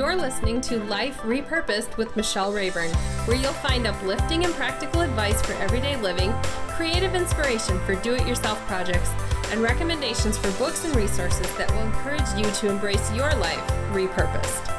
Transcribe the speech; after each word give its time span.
You're 0.00 0.16
listening 0.16 0.62
to 0.62 0.82
Life 0.84 1.18
Repurposed 1.18 1.98
with 1.98 2.16
Michelle 2.16 2.54
Rayburn, 2.54 2.88
where 3.26 3.36
you'll 3.36 3.52
find 3.52 3.86
uplifting 3.86 4.46
and 4.46 4.54
practical 4.54 5.02
advice 5.02 5.42
for 5.42 5.52
everyday 5.52 6.00
living, 6.00 6.32
creative 6.68 7.14
inspiration 7.14 7.78
for 7.80 7.96
do 7.96 8.14
it 8.14 8.26
yourself 8.26 8.58
projects, 8.66 9.10
and 9.52 9.60
recommendations 9.60 10.38
for 10.38 10.50
books 10.52 10.86
and 10.86 10.96
resources 10.96 11.54
that 11.58 11.70
will 11.72 11.82
encourage 11.82 12.22
you 12.34 12.50
to 12.50 12.70
embrace 12.70 13.12
your 13.12 13.34
life 13.34 13.60
repurposed. 13.92 14.70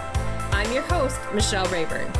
I'm 0.51 0.73
your 0.73 0.81
host, 0.81 1.19
Michelle 1.35 1.67
Rayburn. 1.67 2.11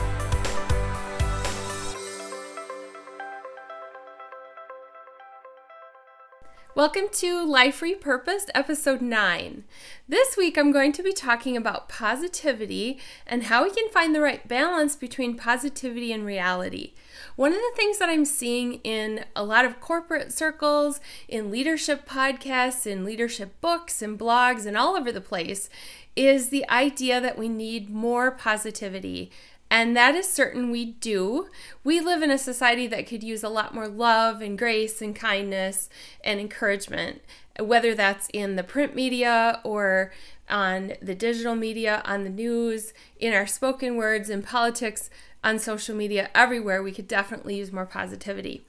Welcome 6.81 7.09
to 7.11 7.45
Life 7.45 7.81
Repurposed, 7.81 8.49
episode 8.55 9.03
9. 9.03 9.65
This 10.09 10.35
week 10.35 10.57
I'm 10.57 10.71
going 10.71 10.91
to 10.93 11.03
be 11.03 11.13
talking 11.13 11.55
about 11.55 11.87
positivity 11.87 12.97
and 13.27 13.43
how 13.43 13.63
we 13.63 13.69
can 13.69 13.87
find 13.89 14.15
the 14.15 14.19
right 14.19 14.47
balance 14.47 14.95
between 14.95 15.37
positivity 15.37 16.11
and 16.11 16.25
reality. 16.25 16.93
One 17.35 17.53
of 17.53 17.59
the 17.59 17.73
things 17.75 17.99
that 17.99 18.09
I'm 18.09 18.25
seeing 18.25 18.81
in 18.83 19.25
a 19.35 19.43
lot 19.43 19.63
of 19.63 19.79
corporate 19.79 20.33
circles, 20.33 20.99
in 21.27 21.51
leadership 21.51 22.09
podcasts, 22.09 22.87
in 22.87 23.05
leadership 23.05 23.61
books, 23.61 24.01
and 24.01 24.17
blogs, 24.17 24.65
and 24.65 24.75
all 24.75 24.97
over 24.97 25.11
the 25.11 25.21
place 25.21 25.69
is 26.15 26.49
the 26.49 26.67
idea 26.67 27.21
that 27.21 27.37
we 27.37 27.47
need 27.47 27.91
more 27.91 28.31
positivity 28.31 29.31
and 29.71 29.95
that 29.95 30.15
is 30.15 30.29
certain 30.29 30.69
we 30.69 30.83
do. 30.83 31.47
We 31.81 32.01
live 32.01 32.21
in 32.21 32.29
a 32.29 32.37
society 32.37 32.87
that 32.87 33.07
could 33.07 33.23
use 33.23 33.41
a 33.41 33.49
lot 33.49 33.73
more 33.73 33.87
love 33.87 34.41
and 34.41 34.57
grace 34.57 35.01
and 35.01 35.15
kindness 35.15 35.89
and 36.25 36.41
encouragement, 36.41 37.21
whether 37.57 37.95
that's 37.95 38.27
in 38.33 38.57
the 38.57 38.63
print 38.63 38.95
media 38.95 39.61
or 39.63 40.11
on 40.49 40.93
the 41.01 41.15
digital 41.15 41.55
media, 41.55 42.01
on 42.03 42.25
the 42.25 42.29
news, 42.29 42.93
in 43.17 43.33
our 43.33 43.47
spoken 43.47 43.95
words, 43.95 44.29
in 44.29 44.43
politics, 44.43 45.09
on 45.41 45.57
social 45.57 45.95
media, 45.95 46.29
everywhere. 46.35 46.83
We 46.83 46.91
could 46.91 47.07
definitely 47.07 47.55
use 47.55 47.71
more 47.71 47.85
positivity. 47.85 48.65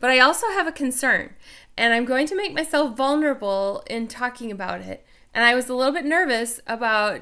But 0.00 0.08
I 0.08 0.20
also 0.20 0.46
have 0.52 0.66
a 0.66 0.72
concern, 0.72 1.34
and 1.76 1.92
I'm 1.92 2.06
going 2.06 2.26
to 2.28 2.34
make 2.34 2.54
myself 2.54 2.96
vulnerable 2.96 3.84
in 3.90 4.08
talking 4.08 4.50
about 4.50 4.80
it. 4.80 5.04
And 5.34 5.44
I 5.44 5.54
was 5.54 5.68
a 5.68 5.74
little 5.74 5.92
bit 5.92 6.06
nervous 6.06 6.60
about 6.66 7.20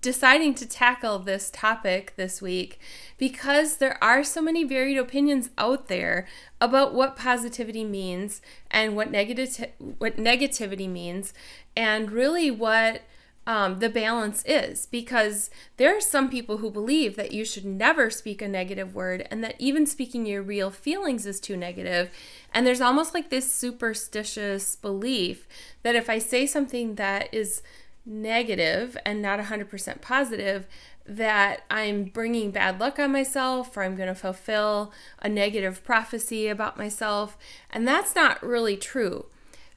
deciding 0.00 0.54
to 0.54 0.66
tackle 0.66 1.18
this 1.18 1.50
topic 1.52 2.14
this 2.16 2.40
week 2.40 2.80
because 3.18 3.76
there 3.76 4.02
are 4.02 4.24
so 4.24 4.40
many 4.40 4.64
varied 4.64 4.96
opinions 4.96 5.50
out 5.58 5.88
there 5.88 6.26
about 6.60 6.94
what 6.94 7.16
positivity 7.16 7.84
means 7.84 8.40
and 8.70 8.96
what 8.96 9.10
negative 9.10 9.66
what 9.98 10.16
negativity 10.16 10.88
means 10.88 11.34
and 11.76 12.10
really 12.10 12.50
what 12.50 13.02
um, 13.46 13.78
the 13.78 13.88
balance 13.88 14.44
is 14.46 14.86
because 14.86 15.50
there 15.76 15.96
are 15.96 16.00
some 16.00 16.28
people 16.30 16.58
who 16.58 16.70
believe 16.70 17.16
that 17.16 17.32
you 17.32 17.44
should 17.44 17.64
never 17.64 18.08
speak 18.10 18.40
a 18.42 18.48
negative 18.48 18.94
word 18.94 19.26
and 19.30 19.42
that 19.42 19.56
even 19.58 19.86
speaking 19.86 20.26
your 20.26 20.42
real 20.42 20.70
feelings 20.70 21.26
is 21.26 21.40
too 21.40 21.56
negative. 21.56 21.70
negative 21.70 22.16
and 22.52 22.66
there's 22.66 22.80
almost 22.80 23.14
like 23.14 23.30
this 23.30 23.50
superstitious 23.50 24.76
belief 24.76 25.46
that 25.82 25.94
if 25.94 26.10
i 26.10 26.18
say 26.18 26.46
something 26.46 26.96
that 26.96 27.32
is 27.32 27.62
negative 28.04 28.96
and 29.04 29.20
not 29.22 29.40
100% 29.40 30.00
positive, 30.00 30.66
that 31.06 31.62
I'm 31.70 32.04
bringing 32.04 32.50
bad 32.50 32.78
luck 32.78 32.98
on 32.98 33.12
myself 33.12 33.76
or 33.76 33.82
I'm 33.82 33.96
going 33.96 34.08
to 34.08 34.14
fulfill 34.14 34.92
a 35.20 35.28
negative 35.28 35.82
prophecy 35.82 36.48
about 36.48 36.78
myself. 36.78 37.36
And 37.70 37.86
that's 37.86 38.14
not 38.14 38.42
really 38.42 38.76
true. 38.76 39.26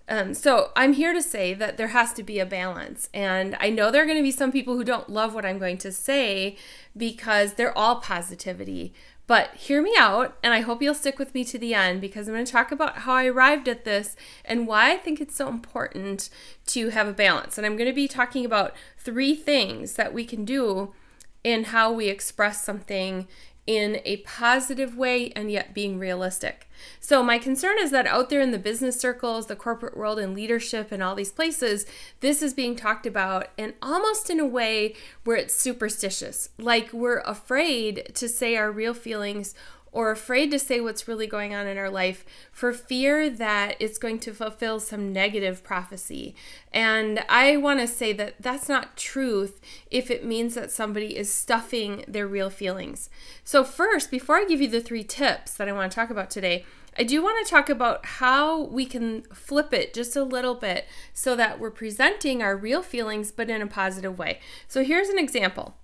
Um, 0.09 0.33
so 0.33 0.71
I'm 0.75 0.93
here 0.93 1.13
to 1.13 1.21
say 1.21 1.53
that 1.53 1.77
there 1.77 1.89
has 1.89 2.13
to 2.13 2.23
be 2.23 2.39
a 2.39 2.45
balance. 2.45 3.09
And 3.13 3.55
I 3.59 3.69
know 3.69 3.89
there 3.89 4.03
are 4.03 4.05
going 4.05 4.17
to 4.17 4.23
be 4.23 4.31
some 4.31 4.51
people 4.51 4.75
who 4.75 4.83
don't 4.83 5.09
love 5.09 5.33
what 5.33 5.45
I'm 5.45 5.59
going 5.59 5.77
to 5.79 5.91
say 5.91 6.57
because 6.95 7.53
they're 7.53 7.77
all 7.77 7.97
positivity. 7.97 8.93
But 9.25 9.53
hear 9.55 9.81
me 9.81 9.93
out, 9.97 10.37
and 10.43 10.53
I 10.53 10.59
hope 10.59 10.81
you'll 10.81 10.93
stick 10.93 11.17
with 11.17 11.33
me 11.33 11.45
to 11.45 11.57
the 11.57 11.73
end 11.73 12.01
because 12.01 12.27
I'm 12.27 12.33
going 12.33 12.45
to 12.45 12.51
talk 12.51 12.73
about 12.73 12.99
how 12.99 13.13
I 13.13 13.25
arrived 13.25 13.69
at 13.69 13.85
this 13.85 14.17
and 14.43 14.67
why 14.67 14.91
I 14.91 14.97
think 14.97 15.21
it's 15.21 15.35
so 15.35 15.47
important 15.47 16.29
to 16.67 16.89
have 16.89 17.07
a 17.07 17.13
balance. 17.13 17.57
And 17.57 17.65
I'm 17.65 17.77
going 17.77 17.89
to 17.89 17.95
be 17.95 18.09
talking 18.09 18.45
about 18.45 18.75
three 18.97 19.33
things 19.33 19.93
that 19.93 20.13
we 20.13 20.25
can 20.25 20.43
do 20.43 20.93
in 21.41 21.65
how 21.65 21.91
we 21.91 22.09
express 22.09 22.63
something 22.63 23.27
in 23.65 24.01
a 24.03 24.17
positive 24.17 24.97
way 24.97 25.31
and 25.35 25.49
yet 25.49 25.73
being 25.73 25.97
realistic. 25.97 26.69
So, 26.99 27.23
my 27.23 27.37
concern 27.37 27.77
is 27.79 27.91
that 27.91 28.07
out 28.07 28.29
there 28.29 28.41
in 28.41 28.51
the 28.51 28.59
business 28.59 28.99
circles, 28.99 29.47
the 29.47 29.55
corporate 29.55 29.95
world, 29.95 30.19
and 30.19 30.33
leadership, 30.33 30.91
and 30.91 31.01
all 31.01 31.15
these 31.15 31.31
places, 31.31 31.85
this 32.19 32.41
is 32.41 32.53
being 32.53 32.75
talked 32.75 33.05
about 33.05 33.47
and 33.57 33.73
almost 33.81 34.29
in 34.29 34.39
a 34.39 34.45
way 34.45 34.95
where 35.23 35.37
it's 35.37 35.55
superstitious. 35.55 36.49
Like 36.57 36.91
we're 36.91 37.21
afraid 37.21 38.11
to 38.15 38.27
say 38.27 38.57
our 38.57 38.71
real 38.71 38.93
feelings 38.93 39.55
or 39.93 40.09
afraid 40.09 40.49
to 40.51 40.59
say 40.59 40.81
what's 40.81 41.07
really 41.07 41.27
going 41.27 41.53
on 41.53 41.67
in 41.67 41.77
our 41.77 41.89
life 41.89 42.25
for 42.51 42.73
fear 42.73 43.29
that 43.29 43.75
it's 43.79 43.99
going 43.99 44.19
to 44.19 44.33
fulfill 44.33 44.79
some 44.79 45.13
negative 45.13 45.63
prophecy. 45.63 46.35
And 46.73 47.23
I 47.29 47.57
want 47.57 47.79
to 47.79 47.87
say 47.87 48.11
that 48.13 48.35
that's 48.39 48.67
not 48.67 48.97
truth 48.97 49.61
if 49.91 50.09
it 50.09 50.25
means 50.25 50.55
that 50.55 50.71
somebody 50.71 51.15
is 51.15 51.31
stuffing 51.31 52.03
their 52.07 52.27
real 52.27 52.49
feelings. 52.49 53.09
So, 53.43 53.63
first, 53.63 54.09
before 54.09 54.37
I 54.37 54.45
give 54.45 54.59
you 54.59 54.67
the 54.67 54.81
three 54.81 55.03
tips 55.03 55.53
that 55.53 55.69
I 55.69 55.73
want 55.73 55.91
to 55.91 55.95
talk 55.95 56.09
about 56.09 56.31
today, 56.31 56.65
I 56.97 57.03
do 57.03 57.23
want 57.23 57.45
to 57.45 57.49
talk 57.49 57.69
about 57.69 58.05
how 58.05 58.63
we 58.63 58.85
can 58.85 59.23
flip 59.33 59.73
it 59.73 59.93
just 59.93 60.15
a 60.15 60.23
little 60.23 60.55
bit 60.55 60.85
so 61.13 61.35
that 61.35 61.59
we're 61.59 61.71
presenting 61.71 62.41
our 62.41 62.55
real 62.55 62.83
feelings 62.83 63.31
but 63.31 63.49
in 63.49 63.61
a 63.61 63.67
positive 63.67 64.17
way. 64.17 64.39
So, 64.67 64.83
here's 64.83 65.09
an 65.09 65.19
example. 65.19 65.75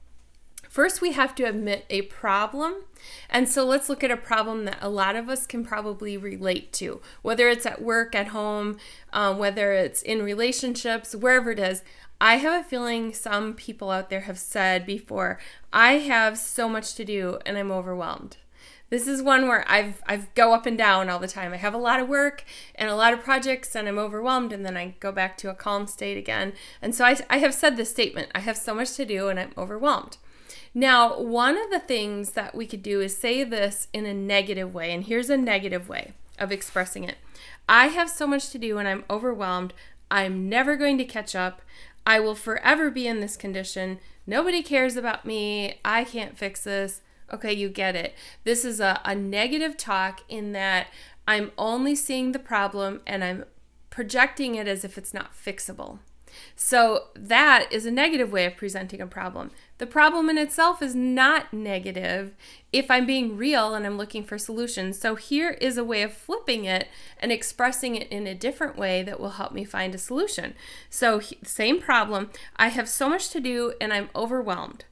First, 0.70 1.02
we 1.02 1.14
have 1.14 1.34
to 1.36 1.44
admit 1.44 1.86
a 1.90 2.04
problem. 2.04 2.84
And 3.28 3.50
so 3.50 3.66
let's 3.66 3.90
look 3.90 4.04
at 4.04 4.12
a 4.12 4.18
problem 4.18 4.66
that 4.66 4.78
a 4.82 4.88
lot 4.88 5.16
of 5.16 5.28
us 5.28 5.48
can 5.48 5.66
probably 5.66 6.16
relate 6.16 6.72
to, 6.74 7.02
whether 7.24 7.50
it's 7.50 7.66
at 7.66 7.82
work, 7.82 8.14
at 8.14 8.28
home, 8.28 8.78
um, 9.12 9.40
whether 9.40 9.74
it's 9.74 10.04
in 10.04 10.22
relationships, 10.22 11.16
wherever 11.16 11.50
it 11.52 11.60
is. 11.60 11.82
I 12.22 12.36
have 12.36 12.62
a 12.62 12.68
feeling 12.68 13.14
some 13.14 13.56
people 13.56 13.90
out 13.90 14.12
there 14.12 14.22
have 14.22 14.38
said 14.38 14.86
before, 14.86 15.40
I 15.74 15.94
have 15.94 16.38
so 16.38 16.70
much 16.70 16.94
to 16.96 17.06
do 17.06 17.40
and 17.46 17.58
I'm 17.58 17.72
overwhelmed. 17.72 18.38
This 18.90 19.08
is 19.08 19.22
one 19.22 19.48
where 19.48 19.64
I've 19.70 20.02
I've 20.08 20.34
go 20.36 20.54
up 20.54 20.66
and 20.66 20.78
down 20.78 21.10
all 21.10 21.20
the 21.20 21.28
time. 21.28 21.54
I 21.54 21.58
have 21.58 21.76
a 21.76 21.78
lot 21.78 22.00
of 22.00 22.10
work 22.10 22.44
and 22.76 22.90
a 22.90 22.96
lot 22.96 23.14
of 23.14 23.22
projects 23.22 23.76
and 23.76 23.88
I'm 23.88 24.00
overwhelmed 24.00 24.52
and 24.52 24.66
then 24.66 24.76
I 24.76 24.96
go 25.00 25.12
back 25.12 25.38
to 25.38 25.50
a 25.50 25.56
calm 25.56 25.88
state 25.88 26.18
again. 26.18 26.54
And 26.82 26.94
so 26.94 27.06
I, 27.06 27.18
I 27.30 27.38
have 27.38 27.54
said 27.54 27.78
this 27.78 27.90
statement, 27.90 28.30
I 28.36 28.40
have 28.40 28.58
so 28.58 28.76
much 28.76 28.96
to 28.96 29.06
do 29.06 29.30
and 29.30 29.40
I'm 29.40 29.54
overwhelmed. 29.58 30.18
Now, 30.74 31.20
one 31.20 31.58
of 31.58 31.72
the 31.72 31.80
things 31.80 32.32
that 32.32 32.56
we 32.56 32.66
could 32.66 32.84
do 32.84 33.02
is 33.02 33.18
say 33.18 33.44
this 33.44 33.88
in 33.94 34.06
a 34.06 34.14
negative 34.14 34.74
way. 34.74 34.92
And 34.92 35.04
here's 35.04 35.30
a 35.30 35.38
negative 35.38 35.90
way 35.90 36.14
of 36.38 36.52
expressing 36.52 37.04
it 37.04 37.18
I 37.68 37.88
have 37.88 38.10
so 38.10 38.26
much 38.26 38.50
to 38.52 38.58
do 38.58 38.78
and 38.78 38.88
I'm 38.88 39.04
overwhelmed. 39.10 39.74
I'm 40.12 40.50
never 40.50 40.76
going 40.76 40.98
to 40.98 41.06
catch 41.06 41.36
up. 41.36 41.62
I 42.06 42.20
will 42.20 42.36
forever 42.36 42.90
be 42.90 43.08
in 43.08 43.20
this 43.20 43.38
condition. 43.38 44.00
Nobody 44.26 44.64
cares 44.64 44.96
about 44.96 45.26
me. 45.26 45.80
I 45.86 46.04
can't 46.04 46.38
fix 46.38 46.64
this. 46.64 47.02
Okay, 47.32 47.54
you 47.54 47.70
get 47.70 47.96
it. 47.96 48.16
This 48.44 48.66
is 48.66 48.80
a, 48.80 49.00
a 49.06 49.14
negative 49.14 49.78
talk 49.78 50.22
in 50.28 50.52
that 50.54 50.88
I'm 51.28 51.52
only 51.58 51.96
seeing 51.96 52.32
the 52.32 52.40
problem 52.40 53.02
and 53.06 53.24
I'm 53.24 53.46
projecting 53.92 54.56
it 54.56 54.68
as 54.68 54.84
if 54.84 54.98
it's 54.98 55.14
not 55.14 55.36
fixable. 55.36 56.00
So 56.56 57.06
that 57.16 57.72
is 57.72 57.86
a 57.86 57.92
negative 57.92 58.32
way 58.32 58.46
of 58.46 58.58
presenting 58.58 59.02
a 59.02 59.08
problem. 59.08 59.52
The 59.78 59.88
problem 59.88 60.30
in 60.30 60.38
itself 60.38 60.82
is 60.82 60.94
not 60.94 61.54
negative 61.54 62.36
if 62.74 62.92
I'm 62.92 63.06
being 63.06 63.38
real 63.38 63.74
and 63.74 63.86
I'm 63.86 63.98
looking 63.98 64.24
for 64.24 64.38
solutions. 64.38 65.00
So 65.00 65.16
here 65.16 65.52
is 65.62 65.78
a 65.78 65.84
way 65.84 66.02
of 66.02 66.14
flipping 66.14 66.66
it 66.66 66.88
and 67.20 67.32
expressing 67.32 67.96
it 67.96 68.10
in 68.10 68.28
a 68.28 68.36
different 68.36 68.78
way 68.78 69.04
that 69.04 69.20
will 69.20 69.32
help 69.32 69.54
me 69.54 69.64
find 69.64 69.96
a 69.96 69.98
solution. 69.98 70.54
So, 70.90 71.22
same 71.44 71.80
problem. 71.80 72.30
I 72.58 72.68
have 72.70 72.90
so 72.90 73.10
much 73.10 73.30
to 73.30 73.40
do 73.40 73.74
and 73.80 73.94
I'm 73.94 74.10
overwhelmed. 74.16 74.86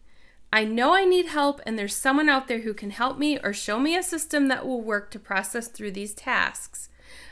I 0.52 0.64
know 0.64 0.96
I 0.96 1.04
need 1.04 1.28
help, 1.28 1.60
and 1.66 1.78
there's 1.78 1.96
someone 1.96 2.30
out 2.30 2.48
there 2.48 2.62
who 2.62 2.74
can 2.74 2.92
help 2.92 3.18
me 3.18 3.38
or 3.38 3.52
show 3.52 3.80
me 3.80 3.98
a 3.98 4.04
system 4.04 4.48
that 4.48 4.66
will 4.66 4.82
work 4.82 5.12
to 5.12 5.20
process 5.20 5.68
through 5.68 5.92
these 5.92 6.14
tasks. 6.14 6.88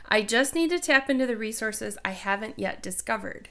I 0.06 0.22
just 0.22 0.54
need 0.54 0.70
to 0.70 0.78
tap 0.78 1.08
into 1.08 1.26
the 1.26 1.36
resources 1.36 1.96
I 2.04 2.10
haven't 2.10 2.58
yet 2.58 2.82
discovered. 2.82 3.48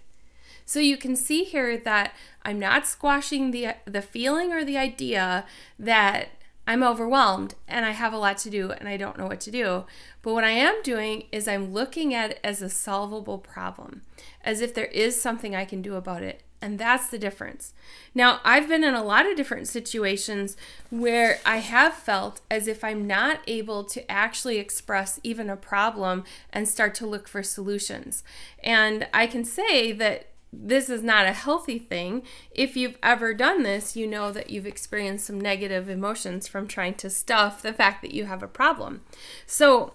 So 0.66 0.80
you 0.80 0.98
can 0.98 1.16
see 1.16 1.44
here 1.44 1.78
that 1.78 2.14
I'm 2.44 2.60
not 2.60 2.88
squashing 2.88 3.52
the 3.52 3.76
the 3.86 4.02
feeling 4.02 4.52
or 4.52 4.66
the 4.66 4.78
idea 4.78 5.46
that 5.80 6.30
I'm 6.68 6.84
overwhelmed 6.84 7.54
and 7.68 7.86
I 7.86 7.92
have 7.92 8.14
a 8.14 8.18
lot 8.18 8.38
to 8.40 8.50
do 8.50 8.72
and 8.72 8.90
I 8.90 8.98
don't 8.98 9.18
know 9.18 9.28
what 9.28 9.40
to 9.42 9.52
do. 9.52 9.86
But 10.22 10.34
what 10.34 10.44
I 10.44 10.52
am 10.52 10.82
doing 10.84 11.26
is 11.32 11.48
I'm 11.48 11.72
looking 11.72 12.14
at 12.14 12.32
it 12.32 12.40
as 12.44 12.62
a 12.62 12.70
solvable 12.70 13.38
problem, 13.38 14.02
as 14.44 14.62
if 14.62 14.74
there 14.74 14.86
is 14.86 15.22
something 15.22 15.56
I 15.56 15.66
can 15.66 15.82
do 15.82 15.96
about 15.96 16.24
it. 16.24 16.42
And 16.62 16.80
that's 16.80 17.10
the 17.10 17.20
difference. 17.20 17.76
Now, 18.16 18.40
I've 18.44 18.68
been 18.68 18.84
in 18.84 18.96
a 18.96 19.04
lot 19.04 19.30
of 19.30 19.38
different 19.38 19.68
situations 19.68 20.58
where 20.90 21.40
I 21.46 21.58
have 21.58 21.94
felt 21.94 22.42
as 22.50 22.68
if 22.68 22.84
I'm 22.84 23.06
not 23.06 23.42
able 23.46 23.84
to 23.84 24.12
actually 24.12 24.58
express 24.58 25.20
even 25.22 25.48
a 25.48 25.58
problem 25.58 26.24
and 26.52 26.68
start 26.68 26.96
to 26.96 27.06
look 27.06 27.28
for 27.28 27.44
solutions. 27.44 28.24
And 28.64 29.08
I 29.14 29.28
can 29.28 29.46
say 29.46 29.92
that 29.92 30.30
this 30.64 30.90
is 30.90 31.04
not 31.04 31.26
a 31.26 31.34
healthy 31.34 31.80
thing. 31.80 32.24
If 32.52 32.76
you've 32.76 32.98
ever 33.04 33.34
done 33.34 33.64
this, 33.64 33.96
you 33.96 34.08
know 34.08 34.32
that 34.32 34.50
you've 34.50 34.66
experienced 34.66 35.26
some 35.26 35.40
negative 35.40 35.90
emotions 35.90 36.48
from 36.48 36.68
trying 36.68 36.96
to 36.96 37.10
stuff 37.10 37.62
the 37.62 37.74
fact 37.74 38.02
that 38.02 38.14
you 38.14 38.26
have 38.26 38.44
a 38.44 38.48
problem. 38.48 39.02
So, 39.46 39.94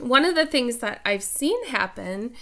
one 0.00 0.24
of 0.24 0.34
the 0.34 0.46
things 0.46 0.78
that 0.78 1.00
I've 1.04 1.22
seen 1.22 1.66
happen 1.66 2.32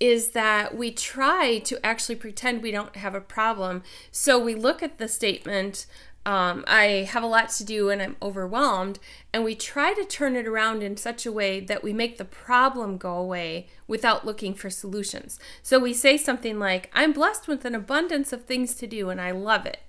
is 0.00 0.30
that 0.30 0.76
we 0.76 0.90
try 0.90 1.58
to 1.58 1.84
actually 1.84 2.14
pretend 2.14 2.62
we 2.62 2.70
don't 2.70 2.96
have 2.96 3.14
a 3.14 3.20
problem. 3.20 3.82
So 4.10 4.38
we 4.38 4.54
look 4.54 4.82
at 4.82 4.98
the 4.98 5.08
statement, 5.08 5.86
um, 6.26 6.64
I 6.66 7.08
have 7.10 7.22
a 7.22 7.26
lot 7.26 7.48
to 7.50 7.64
do 7.64 7.88
and 7.88 8.02
I'm 8.02 8.16
overwhelmed, 8.20 8.98
and 9.32 9.42
we 9.42 9.54
try 9.54 9.94
to 9.94 10.04
turn 10.04 10.36
it 10.36 10.46
around 10.46 10.82
in 10.82 10.96
such 10.96 11.24
a 11.24 11.32
way 11.32 11.60
that 11.60 11.82
we 11.82 11.92
make 11.92 12.18
the 12.18 12.24
problem 12.24 12.98
go 12.98 13.14
away 13.14 13.68
without 13.86 14.26
looking 14.26 14.54
for 14.54 14.68
solutions. 14.68 15.38
So 15.62 15.78
we 15.78 15.94
say 15.94 16.16
something 16.16 16.58
like, 16.58 16.90
I'm 16.92 17.12
blessed 17.12 17.48
with 17.48 17.64
an 17.64 17.74
abundance 17.74 18.32
of 18.32 18.44
things 18.44 18.74
to 18.76 18.86
do 18.86 19.08
and 19.08 19.20
I 19.20 19.30
love 19.30 19.64
it. 19.64 19.80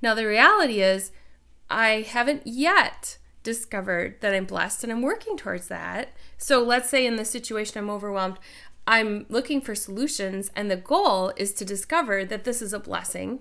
Now, 0.00 0.14
the 0.14 0.26
reality 0.26 0.80
is, 0.80 1.12
I 1.68 2.02
haven't 2.02 2.46
yet 2.46 3.18
discovered 3.42 4.20
that 4.20 4.34
I'm 4.34 4.44
blessed 4.44 4.84
and 4.84 4.92
I'm 4.92 5.02
working 5.02 5.36
towards 5.36 5.68
that. 5.68 6.10
So 6.36 6.62
let's 6.62 6.88
say 6.88 7.06
in 7.06 7.16
the 7.16 7.24
situation 7.24 7.78
I'm 7.78 7.90
overwhelmed, 7.90 8.38
I'm 8.86 9.26
looking 9.28 9.60
for 9.60 9.74
solutions, 9.74 10.50
and 10.54 10.70
the 10.70 10.76
goal 10.76 11.32
is 11.36 11.52
to 11.54 11.64
discover 11.64 12.24
that 12.24 12.44
this 12.44 12.62
is 12.62 12.72
a 12.72 12.78
blessing. 12.78 13.40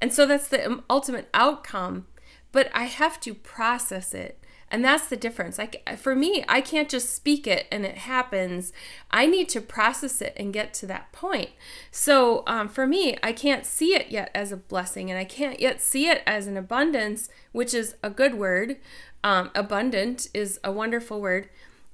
And 0.00 0.12
so 0.12 0.26
that's 0.26 0.48
the 0.48 0.82
ultimate 0.88 1.28
outcome, 1.34 2.06
but 2.52 2.70
I 2.72 2.84
have 2.84 3.20
to 3.20 3.34
process 3.34 4.14
it. 4.14 4.38
And 4.68 4.84
that's 4.84 5.06
the 5.06 5.16
difference. 5.16 5.58
Like 5.58 5.88
for 5.96 6.16
me, 6.16 6.44
I 6.48 6.60
can't 6.60 6.88
just 6.88 7.14
speak 7.14 7.46
it 7.46 7.66
and 7.70 7.84
it 7.86 7.98
happens. 7.98 8.72
I 9.12 9.26
need 9.26 9.48
to 9.50 9.60
process 9.60 10.20
it 10.20 10.34
and 10.36 10.52
get 10.52 10.74
to 10.74 10.86
that 10.86 11.12
point. 11.12 11.50
So 11.92 12.42
um, 12.48 12.68
for 12.68 12.86
me, 12.86 13.16
I 13.22 13.32
can't 13.32 13.64
see 13.64 13.94
it 13.94 14.10
yet 14.10 14.30
as 14.34 14.50
a 14.50 14.56
blessing, 14.56 15.08
and 15.08 15.18
I 15.18 15.24
can't 15.24 15.60
yet 15.60 15.80
see 15.80 16.08
it 16.08 16.22
as 16.26 16.46
an 16.48 16.56
abundance, 16.56 17.28
which 17.52 17.74
is 17.74 17.94
a 18.02 18.10
good 18.10 18.34
word. 18.34 18.76
Um, 19.22 19.50
abundant 19.54 20.28
is 20.34 20.58
a 20.64 20.72
wonderful 20.72 21.20
word. 21.20 21.48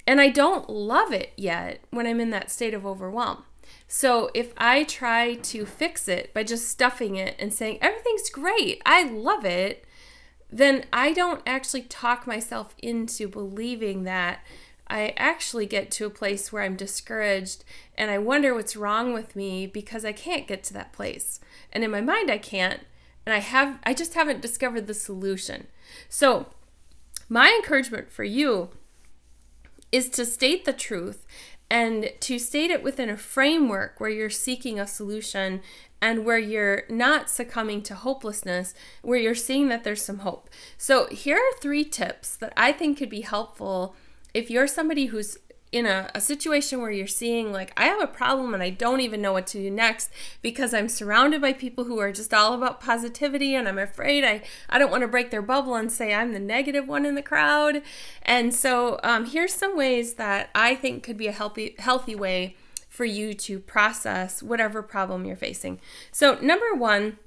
And 0.06 0.20
I 0.20 0.28
don't 0.28 0.68
love 0.68 1.12
it 1.12 1.32
yet 1.36 1.84
when 1.90 2.06
I'm 2.06 2.20
in 2.20 2.30
that 2.30 2.50
state 2.50 2.74
of 2.74 2.84
overwhelm. 2.84 3.44
So 3.86 4.30
if 4.34 4.52
I 4.56 4.84
try 4.84 5.34
to 5.34 5.66
fix 5.66 6.08
it 6.08 6.32
by 6.34 6.44
just 6.44 6.68
stuffing 6.68 7.16
it 7.16 7.36
and 7.38 7.52
saying, 7.52 7.78
everything's 7.80 8.30
great, 8.30 8.82
I 8.84 9.04
love 9.04 9.44
it, 9.44 9.84
then 10.50 10.84
I 10.92 11.12
don't 11.12 11.42
actually 11.46 11.82
talk 11.82 12.26
myself 12.26 12.74
into 12.78 13.28
believing 13.28 14.04
that. 14.04 14.40
I 14.88 15.14
actually 15.16 15.66
get 15.66 15.90
to 15.92 16.06
a 16.06 16.10
place 16.10 16.52
where 16.52 16.62
I'm 16.62 16.76
discouraged 16.76 17.64
and 17.96 18.10
I 18.10 18.18
wonder 18.18 18.54
what's 18.54 18.76
wrong 18.76 19.14
with 19.14 19.36
me 19.36 19.66
because 19.66 20.04
I 20.04 20.12
can't 20.12 20.46
get 20.46 20.62
to 20.64 20.74
that 20.74 20.92
place. 20.92 21.40
And 21.72 21.82
in 21.84 21.90
my 21.90 22.00
mind, 22.00 22.30
I 22.30 22.38
can't. 22.38 22.80
And 23.24 23.34
I 23.34 23.38
have, 23.38 23.78
I 23.84 23.94
just 23.94 24.14
haven't 24.14 24.42
discovered 24.42 24.86
the 24.86 24.94
solution. 24.94 25.68
So, 26.08 26.46
my 27.28 27.48
encouragement 27.48 28.10
for 28.10 28.24
you 28.24 28.70
is 29.92 30.08
to 30.08 30.24
state 30.24 30.64
the 30.64 30.72
truth 30.72 31.26
and 31.70 32.10
to 32.20 32.38
state 32.38 32.70
it 32.70 32.82
within 32.82 33.08
a 33.08 33.16
framework 33.16 34.00
where 34.00 34.10
you're 34.10 34.28
seeking 34.28 34.80
a 34.80 34.86
solution 34.86 35.62
and 36.02 36.24
where 36.24 36.38
you're 36.38 36.82
not 36.90 37.30
succumbing 37.30 37.80
to 37.82 37.94
hopelessness, 37.94 38.74
where 39.02 39.18
you're 39.18 39.34
seeing 39.34 39.68
that 39.68 39.84
there's 39.84 40.02
some 40.02 40.18
hope. 40.18 40.50
So, 40.76 41.06
here 41.06 41.36
are 41.36 41.60
three 41.60 41.84
tips 41.84 42.36
that 42.36 42.52
I 42.56 42.72
think 42.72 42.98
could 42.98 43.08
be 43.08 43.20
helpful 43.20 43.94
if 44.34 44.50
you're 44.50 44.66
somebody 44.66 45.06
who's 45.06 45.38
in 45.72 45.86
a, 45.86 46.10
a 46.14 46.20
situation 46.20 46.80
where 46.80 46.90
you're 46.90 47.06
seeing 47.06 47.50
like 47.50 47.72
i 47.76 47.86
have 47.86 48.00
a 48.00 48.06
problem 48.06 48.54
and 48.54 48.62
i 48.62 48.70
don't 48.70 49.00
even 49.00 49.20
know 49.20 49.32
what 49.32 49.46
to 49.46 49.58
do 49.58 49.70
next 49.70 50.10
because 50.42 50.72
i'm 50.74 50.88
surrounded 50.88 51.40
by 51.40 51.52
people 51.52 51.84
who 51.84 51.98
are 51.98 52.12
just 52.12 52.32
all 52.32 52.52
about 52.52 52.80
positivity 52.80 53.54
and 53.54 53.66
i'm 53.66 53.78
afraid 53.78 54.22
i, 54.22 54.42
I 54.68 54.78
don't 54.78 54.90
want 54.90 55.00
to 55.00 55.08
break 55.08 55.30
their 55.30 55.42
bubble 55.42 55.74
and 55.74 55.90
say 55.90 56.14
i'm 56.14 56.32
the 56.32 56.38
negative 56.38 56.86
one 56.86 57.06
in 57.06 57.14
the 57.14 57.22
crowd. 57.22 57.82
And 58.22 58.54
so 58.54 59.00
um, 59.02 59.26
here's 59.26 59.54
some 59.54 59.76
ways 59.76 60.14
that 60.14 60.50
i 60.54 60.74
think 60.74 61.02
could 61.02 61.16
be 61.16 61.26
a 61.26 61.32
healthy 61.32 61.74
healthy 61.78 62.14
way 62.14 62.56
for 62.88 63.04
you 63.06 63.32
to 63.32 63.58
process 63.58 64.42
whatever 64.42 64.82
problem 64.82 65.24
you're 65.24 65.34
facing. 65.34 65.80
So 66.10 66.38
number 66.40 66.74
one 66.74 67.18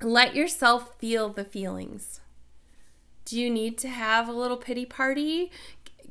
let 0.00 0.34
yourself 0.34 0.98
feel 0.98 1.28
the 1.28 1.44
feelings. 1.44 2.20
Do 3.24 3.40
you 3.40 3.50
need 3.50 3.78
to 3.78 3.88
have 3.88 4.28
a 4.28 4.32
little 4.32 4.56
pity 4.56 4.84
party? 4.84 5.50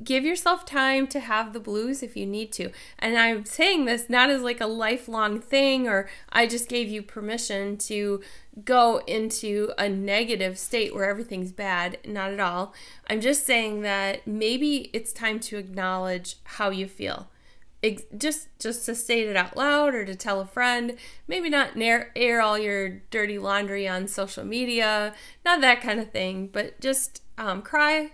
Give 0.02 0.24
yourself 0.24 0.64
time 0.64 1.06
to 1.08 1.20
have 1.20 1.52
the 1.52 1.60
blues 1.60 2.02
if 2.02 2.16
you 2.16 2.26
need 2.26 2.50
to. 2.52 2.70
And 2.98 3.16
I'm 3.16 3.44
saying 3.44 3.84
this 3.84 4.10
not 4.10 4.30
as 4.30 4.42
like 4.42 4.60
a 4.60 4.66
lifelong 4.66 5.40
thing 5.40 5.86
or 5.86 6.08
I 6.30 6.46
just 6.46 6.68
gave 6.68 6.88
you 6.88 7.02
permission 7.02 7.76
to 7.78 8.20
go 8.64 8.98
into 9.06 9.72
a 9.78 9.88
negative 9.88 10.58
state 10.58 10.94
where 10.94 11.08
everything's 11.08 11.52
bad. 11.52 11.98
Not 12.06 12.32
at 12.32 12.40
all. 12.40 12.74
I'm 13.08 13.20
just 13.20 13.46
saying 13.46 13.82
that 13.82 14.26
maybe 14.26 14.90
it's 14.92 15.12
time 15.12 15.40
to 15.40 15.58
acknowledge 15.58 16.36
how 16.44 16.70
you 16.70 16.88
feel. 16.88 17.28
just 18.16 18.48
just 18.58 18.86
to 18.86 18.94
state 18.94 19.28
it 19.28 19.36
out 19.36 19.56
loud 19.56 19.94
or 19.94 20.04
to 20.06 20.14
tell 20.14 20.40
a 20.40 20.46
friend 20.46 20.96
maybe 21.28 21.50
not 21.50 21.76
air, 21.76 22.10
air 22.16 22.40
all 22.40 22.58
your 22.58 22.88
dirty 23.10 23.38
laundry 23.38 23.86
on 23.86 24.08
social 24.08 24.42
media 24.42 25.12
not 25.44 25.60
that 25.60 25.82
kind 25.82 26.00
of 26.00 26.10
thing 26.10 26.48
but 26.50 26.80
just 26.80 27.20
um, 27.36 27.60
cry 27.60 28.10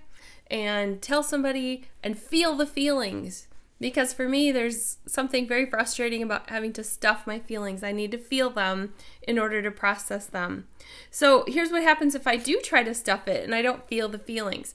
and 0.50 1.00
tell 1.00 1.22
somebody 1.22 1.84
and 2.02 2.18
feel 2.18 2.54
the 2.54 2.66
feelings. 2.66 3.46
Because 3.78 4.12
for 4.12 4.28
me, 4.28 4.52
there's 4.52 4.98
something 5.06 5.48
very 5.48 5.64
frustrating 5.64 6.22
about 6.22 6.50
having 6.50 6.72
to 6.74 6.84
stuff 6.84 7.26
my 7.26 7.38
feelings. 7.38 7.82
I 7.82 7.92
need 7.92 8.10
to 8.10 8.18
feel 8.18 8.50
them 8.50 8.92
in 9.22 9.38
order 9.38 9.62
to 9.62 9.70
process 9.70 10.26
them. 10.26 10.66
So 11.10 11.44
here's 11.46 11.70
what 11.70 11.82
happens 11.82 12.14
if 12.14 12.26
I 12.26 12.36
do 12.36 12.60
try 12.62 12.82
to 12.82 12.94
stuff 12.94 13.26
it 13.26 13.42
and 13.42 13.54
I 13.54 13.62
don't 13.62 13.88
feel 13.88 14.08
the 14.08 14.18
feelings. 14.18 14.74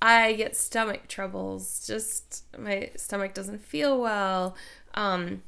I 0.00 0.34
get 0.34 0.56
stomach 0.56 1.08
troubles. 1.08 1.84
Just 1.84 2.44
my 2.56 2.90
stomach 2.96 3.34
doesn't 3.34 3.64
feel 3.64 4.00
well. 4.00 4.54
Um, 4.94 5.42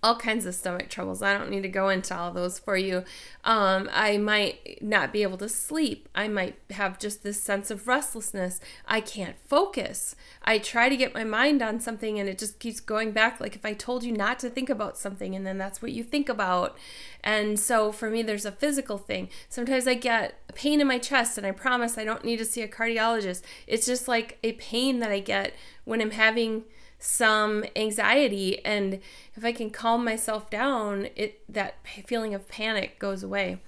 all 0.00 0.16
kinds 0.16 0.46
of 0.46 0.54
stomach 0.54 0.88
troubles. 0.88 1.22
I 1.22 1.36
don't 1.36 1.50
need 1.50 1.62
to 1.62 1.68
go 1.68 1.88
into 1.88 2.16
all 2.16 2.30
those 2.30 2.58
for 2.58 2.76
you. 2.76 3.02
Um, 3.42 3.90
I 3.92 4.16
might 4.16 4.78
not 4.80 5.12
be 5.12 5.24
able 5.24 5.38
to 5.38 5.48
sleep. 5.48 6.08
I 6.14 6.28
might 6.28 6.56
have 6.70 7.00
just 7.00 7.24
this 7.24 7.40
sense 7.40 7.70
of 7.72 7.88
restlessness. 7.88 8.60
I 8.86 9.00
can't 9.00 9.36
focus. 9.44 10.14
I 10.44 10.58
try 10.58 10.88
to 10.88 10.96
get 10.96 11.14
my 11.14 11.24
mind 11.24 11.62
on 11.62 11.80
something 11.80 12.20
and 12.20 12.28
it 12.28 12.38
just 12.38 12.60
keeps 12.60 12.78
going 12.78 13.10
back. 13.10 13.40
Like 13.40 13.56
if 13.56 13.64
I 13.64 13.72
told 13.72 14.04
you 14.04 14.12
not 14.12 14.38
to 14.40 14.50
think 14.50 14.70
about 14.70 14.96
something 14.96 15.34
and 15.34 15.44
then 15.44 15.58
that's 15.58 15.82
what 15.82 15.90
you 15.90 16.04
think 16.04 16.28
about. 16.28 16.78
And 17.24 17.58
so 17.58 17.90
for 17.90 18.08
me, 18.08 18.22
there's 18.22 18.46
a 18.46 18.52
physical 18.52 18.98
thing. 18.98 19.28
Sometimes 19.48 19.88
I 19.88 19.94
get 19.94 20.34
pain 20.54 20.80
in 20.80 20.86
my 20.86 20.98
chest 20.98 21.38
and 21.38 21.46
I 21.46 21.50
promise 21.50 21.98
I 21.98 22.04
don't 22.04 22.24
need 22.24 22.38
to 22.38 22.44
see 22.44 22.62
a 22.62 22.68
cardiologist. 22.68 23.42
It's 23.66 23.86
just 23.86 24.06
like 24.06 24.38
a 24.44 24.52
pain 24.52 25.00
that 25.00 25.10
I 25.10 25.18
get 25.18 25.54
when 25.84 26.00
I'm 26.00 26.12
having 26.12 26.64
some 26.98 27.64
anxiety 27.76 28.64
and 28.64 29.00
if 29.36 29.44
i 29.44 29.52
can 29.52 29.70
calm 29.70 30.04
myself 30.04 30.50
down 30.50 31.08
it 31.14 31.40
that 31.48 31.76
feeling 32.06 32.34
of 32.34 32.48
panic 32.48 32.98
goes 32.98 33.22
away. 33.22 33.58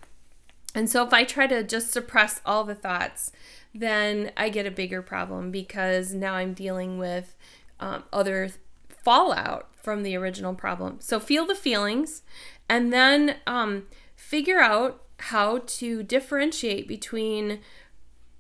And 0.75 0.89
so 0.89 1.05
if 1.05 1.13
i 1.13 1.25
try 1.25 1.47
to 1.47 1.63
just 1.63 1.93
suppress 1.93 2.41
all 2.45 2.65
the 2.65 2.75
thoughts 2.75 3.33
then 3.75 4.33
i 4.37 4.49
get 4.49 4.67
a 4.67 4.71
bigger 4.71 5.03
problem 5.03 5.51
because 5.51 6.13
now 6.15 6.35
i'm 6.35 6.55
dealing 6.55 6.99
with 6.99 7.37
um, 7.81 8.05
other 8.13 8.51
fallout 9.03 9.71
from 9.75 10.03
the 10.03 10.17
original 10.17 10.55
problem. 10.55 10.99
So 11.01 11.19
feel 11.19 11.47
the 11.47 11.55
feelings 11.55 12.23
and 12.69 12.93
then 12.93 13.37
um, 13.47 13.87
figure 14.15 14.61
out 14.61 15.03
how 15.19 15.59
to 15.67 16.03
differentiate 16.03 16.87
between 16.87 17.61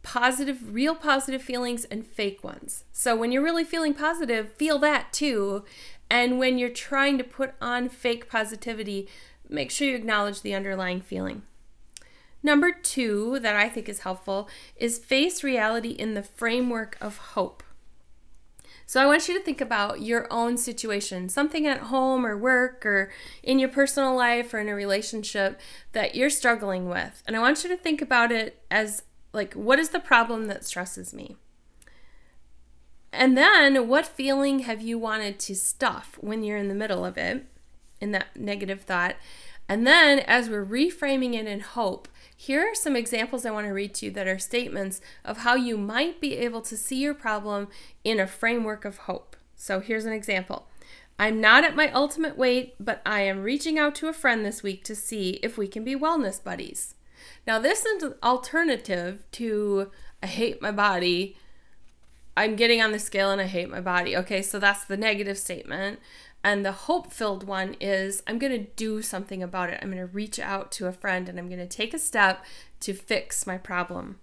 positive, 0.02 0.74
real 0.74 0.94
positive 0.94 1.42
feelings 1.42 1.84
and 1.84 2.06
fake 2.06 2.42
ones. 2.42 2.84
So 2.92 3.16
when 3.16 3.32
you're 3.32 3.42
really 3.42 3.64
feeling 3.64 3.94
positive, 3.94 4.52
feel 4.54 4.78
that 4.78 5.12
too. 5.12 5.64
And 6.08 6.38
when 6.38 6.58
you're 6.58 6.70
trying 6.70 7.18
to 7.18 7.24
put 7.24 7.54
on 7.60 7.88
fake 7.88 8.28
positivity, 8.28 9.08
make 9.48 9.70
sure 9.70 9.88
you 9.88 9.94
acknowledge 9.94 10.42
the 10.42 10.54
underlying 10.54 11.00
feeling. 11.00 11.42
Number 12.42 12.72
two, 12.72 13.38
that 13.40 13.54
I 13.54 13.68
think 13.68 13.88
is 13.88 14.00
helpful, 14.00 14.48
is 14.76 14.98
face 14.98 15.44
reality 15.44 15.90
in 15.90 16.14
the 16.14 16.22
framework 16.22 16.96
of 17.00 17.18
hope. 17.18 17.62
So 18.86 19.00
I 19.00 19.06
want 19.06 19.28
you 19.28 19.38
to 19.38 19.44
think 19.44 19.60
about 19.60 20.00
your 20.00 20.26
own 20.32 20.56
situation, 20.56 21.28
something 21.28 21.64
at 21.64 21.78
home 21.78 22.26
or 22.26 22.36
work 22.36 22.84
or 22.84 23.12
in 23.40 23.60
your 23.60 23.68
personal 23.68 24.16
life 24.16 24.52
or 24.52 24.58
in 24.58 24.68
a 24.68 24.74
relationship 24.74 25.60
that 25.92 26.16
you're 26.16 26.28
struggling 26.28 26.88
with. 26.88 27.22
And 27.24 27.36
I 27.36 27.38
want 27.38 27.62
you 27.62 27.70
to 27.70 27.76
think 27.76 28.02
about 28.02 28.32
it 28.32 28.64
as 28.68 29.04
like, 29.32 29.54
what 29.54 29.78
is 29.78 29.90
the 29.90 30.00
problem 30.00 30.46
that 30.46 30.64
stresses 30.64 31.14
me? 31.14 31.36
And 33.12 33.36
then, 33.36 33.88
what 33.88 34.06
feeling 34.06 34.60
have 34.60 34.80
you 34.80 34.98
wanted 34.98 35.38
to 35.40 35.54
stuff 35.54 36.16
when 36.20 36.44
you're 36.44 36.56
in 36.56 36.68
the 36.68 36.74
middle 36.74 37.04
of 37.04 37.18
it, 37.18 37.44
in 38.00 38.12
that 38.12 38.36
negative 38.36 38.82
thought? 38.82 39.16
And 39.68 39.86
then, 39.86 40.20
as 40.20 40.48
we're 40.48 40.64
reframing 40.64 41.34
it 41.34 41.46
in 41.46 41.60
hope, 41.60 42.08
here 42.36 42.62
are 42.62 42.74
some 42.74 42.96
examples 42.96 43.44
I 43.44 43.50
want 43.50 43.66
to 43.66 43.72
read 43.72 43.94
to 43.94 44.06
you 44.06 44.12
that 44.12 44.26
are 44.26 44.38
statements 44.38 45.00
of 45.24 45.38
how 45.38 45.54
you 45.54 45.76
might 45.76 46.20
be 46.20 46.36
able 46.36 46.62
to 46.62 46.76
see 46.76 46.96
your 46.96 47.14
problem 47.14 47.68
in 48.04 48.18
a 48.18 48.26
framework 48.26 48.84
of 48.84 48.98
hope. 48.98 49.36
So, 49.56 49.80
here's 49.80 50.06
an 50.06 50.12
example 50.12 50.66
I'm 51.18 51.40
not 51.40 51.64
at 51.64 51.76
my 51.76 51.90
ultimate 51.90 52.38
weight, 52.38 52.74
but 52.80 53.02
I 53.04 53.20
am 53.20 53.42
reaching 53.42 53.78
out 53.78 53.94
to 53.96 54.08
a 54.08 54.12
friend 54.12 54.44
this 54.44 54.62
week 54.62 54.84
to 54.84 54.94
see 54.94 55.38
if 55.42 55.58
we 55.58 55.68
can 55.68 55.84
be 55.84 55.94
wellness 55.94 56.42
buddies. 56.42 56.94
Now, 57.46 57.58
this 57.58 57.84
is 57.84 58.02
an 58.02 58.14
alternative 58.22 59.24
to 59.32 59.90
I 60.22 60.26
hate 60.26 60.60
my 60.60 60.72
body. 60.72 61.36
I'm 62.36 62.56
getting 62.56 62.80
on 62.80 62.92
the 62.92 62.98
scale 62.98 63.30
and 63.30 63.40
I 63.40 63.46
hate 63.46 63.70
my 63.70 63.80
body. 63.80 64.16
Okay, 64.16 64.42
so 64.42 64.58
that's 64.58 64.84
the 64.84 64.96
negative 64.96 65.38
statement. 65.38 65.98
And 66.42 66.64
the 66.64 66.72
hope 66.72 67.12
filled 67.12 67.44
one 67.46 67.76
is 67.80 68.22
I'm 68.26 68.38
going 68.38 68.52
to 68.52 68.70
do 68.76 69.02
something 69.02 69.42
about 69.42 69.68
it. 69.70 69.78
I'm 69.82 69.90
going 69.90 70.06
to 70.06 70.12
reach 70.12 70.38
out 70.38 70.72
to 70.72 70.86
a 70.86 70.92
friend 70.92 71.28
and 71.28 71.38
I'm 71.38 71.48
going 71.48 71.58
to 71.58 71.66
take 71.66 71.92
a 71.92 71.98
step 71.98 72.44
to 72.80 72.94
fix 72.94 73.46
my 73.46 73.58
problem. 73.58 74.18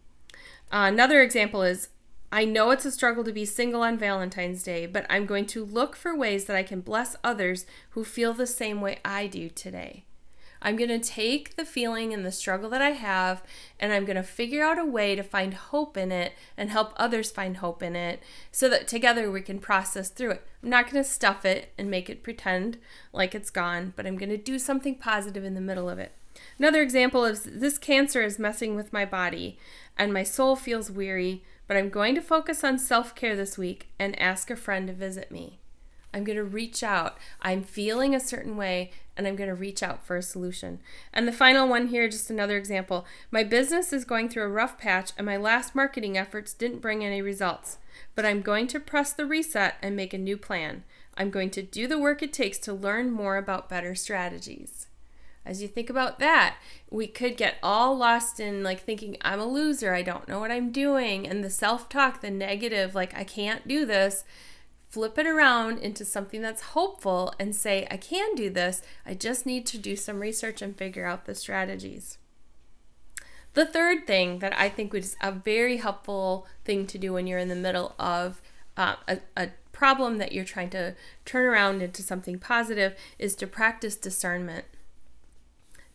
Uh, 0.72 0.90
another 0.92 1.22
example 1.22 1.62
is 1.62 1.90
I 2.32 2.44
know 2.44 2.72
it's 2.72 2.86
a 2.86 2.92
struggle 2.92 3.24
to 3.24 3.32
be 3.32 3.46
single 3.46 3.84
on 3.84 3.98
Valentine's 3.98 4.64
Day, 4.64 4.86
but 4.86 5.06
I'm 5.10 5.26
going 5.26 5.46
to 5.48 5.64
look 5.64 5.96
for 5.96 6.16
ways 6.16 6.46
that 6.46 6.58
I 6.58 6.64
can 6.64 6.82
bless 6.82 7.16
others 7.24 7.66
who 7.92 8.04
feel 8.04 8.34
the 8.34 8.48
same 8.48 8.82
way 8.82 9.00
I 9.06 9.28
do 9.28 9.50
today. 9.50 10.07
I'm 10.62 10.76
going 10.76 10.90
to 10.90 11.00
take 11.00 11.56
the 11.56 11.66
feeling 11.66 12.14
and 12.14 12.26
the 12.26 12.32
struggle 12.32 12.70
that 12.72 12.82
I 12.82 12.92
have 12.92 13.44
and 13.80 13.94
I'm 13.94 14.06
going 14.06 14.18
to 14.18 14.24
figure 14.24 14.64
out 14.64 14.80
a 14.80 14.86
way 14.86 15.16
to 15.16 15.24
find 15.24 15.54
hope 15.54 15.98
in 15.98 16.12
it 16.12 16.34
and 16.56 16.70
help 16.70 16.94
others 16.96 17.32
find 17.32 17.58
hope 17.58 17.84
in 17.84 17.96
it 17.96 18.22
so 18.52 18.70
that 18.70 18.88
together 18.88 19.30
we 19.32 19.42
can 19.42 19.60
process 19.60 20.10
through 20.10 20.32
it. 20.32 20.48
I'm 20.64 20.70
not 20.70 20.86
going 20.92 21.04
to 21.04 21.10
stuff 21.10 21.46
it 21.46 21.74
and 21.78 21.90
make 21.90 22.10
it 22.10 22.24
pretend 22.24 22.78
like 23.14 23.36
it's 23.36 23.50
gone, 23.50 23.94
but 23.96 24.06
I'm 24.06 24.18
going 24.18 24.30
to 24.30 24.38
do 24.38 24.60
something 24.60 24.96
positive 24.96 25.44
in 25.44 25.54
the 25.54 25.62
middle 25.62 25.90
of 25.90 26.00
it. 26.00 26.12
Another 26.60 26.82
example 26.82 27.26
is 27.26 27.44
this 27.44 27.78
cancer 27.78 28.22
is 28.22 28.40
messing 28.40 28.76
with 28.76 28.94
my 28.94 29.06
body 29.06 29.58
and 29.98 30.14
my 30.14 30.24
soul 30.24 30.56
feels 30.56 30.92
weary, 30.92 31.44
but 31.68 31.78
I'm 31.78 31.90
going 31.90 32.16
to 32.16 32.22
focus 32.22 32.64
on 32.64 32.78
self 32.78 33.16
care 33.16 33.36
this 33.36 33.58
week 33.58 33.90
and 34.00 34.20
ask 34.20 34.50
a 34.50 34.56
friend 34.56 34.88
to 34.88 34.94
visit 34.94 35.32
me. 35.32 35.60
I'm 36.14 36.24
going 36.24 36.38
to 36.38 36.44
reach 36.44 36.84
out. 36.84 37.18
I'm 37.42 37.64
feeling 37.64 38.16
a 38.16 38.20
certain 38.20 38.58
way 38.58 38.92
and 39.16 39.28
I'm 39.28 39.36
going 39.36 39.50
to 39.50 39.56
reach 39.56 39.82
out 39.82 40.06
for 40.06 40.16
a 40.16 40.22
solution. 40.22 40.80
And 41.14 41.28
the 41.28 41.32
final 41.32 41.68
one 41.68 41.88
here, 41.88 42.08
just 42.08 42.30
another 42.30 42.58
example. 42.58 43.06
My 43.32 43.44
business 43.44 43.92
is 43.92 44.06
going 44.06 44.30
through 44.30 44.44
a 44.44 44.50
rough 44.50 44.78
patch 44.78 45.12
and 45.18 45.26
my 45.26 45.38
last 45.38 45.76
marketing 45.76 46.18
efforts 46.18 46.54
didn't 46.54 46.82
bring 46.82 47.04
any 47.04 47.22
results, 47.22 47.78
but 48.16 48.26
I'm 48.26 48.42
going 48.42 48.68
to 48.68 48.80
press 48.80 49.14
the 49.14 49.26
reset 49.26 49.76
and 49.82 49.96
make 49.96 50.14
a 50.14 50.18
new 50.18 50.38
plan. 50.38 50.84
I'm 51.18 51.32
going 51.32 51.50
to 51.52 51.64
do 51.64 51.88
the 51.88 52.00
work 52.00 52.22
it 52.22 52.32
takes 52.34 52.58
to 52.60 52.74
learn 52.74 53.12
more 53.12 53.38
about 53.38 53.70
better 53.70 53.96
strategies 53.96 54.88
as 55.48 55.62
you 55.62 55.68
think 55.68 55.90
about 55.90 56.20
that, 56.20 56.58
we 56.92 57.08
could 57.08 57.38
get 57.38 57.56
all 57.64 57.98
lost 57.98 58.40
in 58.40 58.64
like 58.64 58.82
thinking, 58.82 59.18
I'm 59.22 59.40
a 59.40 59.46
loser, 59.46 59.94
I 59.94 60.02
don't 60.02 60.28
know 60.28 60.40
what 60.40 60.52
I'm 60.52 60.72
doing, 60.72 61.26
and 61.26 61.44
the 61.44 61.50
self 61.50 61.88
talk, 61.90 62.22
the 62.22 62.30
negative, 62.30 62.94
like, 62.94 63.16
I 63.16 63.24
can't 63.24 63.68
do 63.68 63.86
this. 63.86 64.26
Flip 64.90 65.18
it 65.18 65.28
around 65.28 65.80
into 65.80 66.06
something 66.06 66.42
that's 66.42 66.62
hopeful 66.62 67.34
and 67.40 67.56
say, 67.56 67.88
I 67.92 67.98
can 67.98 68.36
do 68.36 68.50
this. 68.50 68.82
I 69.06 69.14
just 69.14 69.46
need 69.46 69.66
to 69.68 69.78
do 69.78 69.96
some 69.96 70.20
research 70.20 70.62
and 70.62 70.78
figure 70.78 71.06
out 71.06 71.26
the 71.26 71.36
strategies. 71.36 72.18
The 73.54 73.66
third 73.66 74.08
thing 74.08 74.40
that 74.40 74.58
I 74.58 74.70
think 74.70 74.94
is 74.94 75.16
a 75.22 75.32
very 75.32 75.78
helpful 75.78 76.48
thing 76.64 76.86
to 76.88 76.98
do 76.98 77.14
when 77.14 77.28
you're 77.28 77.40
in 77.40 77.50
the 77.50 77.56
middle 77.56 77.96
of 78.00 78.42
uh, 78.78 78.96
a, 79.08 79.20
a 79.36 79.50
problem 79.72 80.18
that 80.20 80.32
you're 80.32 80.46
trying 80.46 80.70
to 80.70 80.96
turn 81.26 81.46
around 81.46 81.82
into 81.82 82.02
something 82.02 82.40
positive 82.40 82.96
is 83.20 83.36
to 83.36 83.48
practice 83.48 83.96
discernment. 83.96 84.66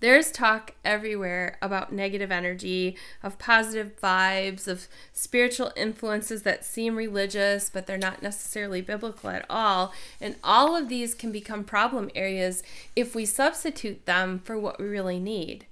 There's 0.02 0.32
talk 0.32 0.75
everywhere 0.85 1.59
about 1.62 1.92
negative 1.92 2.32
energy, 2.32 2.97
of 3.23 3.38
positive 3.38 4.00
vibes, 4.00 4.66
of 4.66 4.88
spiritual 5.12 5.71
influences 5.76 6.42
that 6.42 6.64
seem 6.64 6.97
religious, 6.97 7.71
but 7.71 7.87
they're 7.87 7.97
not 7.97 8.21
necessarily 8.21 8.80
biblical 8.80 9.30
at 9.30 9.47
all. 9.49 9.92
And 10.21 10.35
all 10.42 10.75
of 10.75 10.88
these 10.88 11.14
can 11.14 11.30
become 11.30 11.62
problem 11.62 12.11
areas 12.16 12.64
if 12.97 13.14
we 13.14 13.25
substitute 13.25 14.04
them 14.04 14.40
for 14.40 14.59
what 14.59 14.80
we 14.80 14.87
really 14.87 15.21
need. 15.21 15.66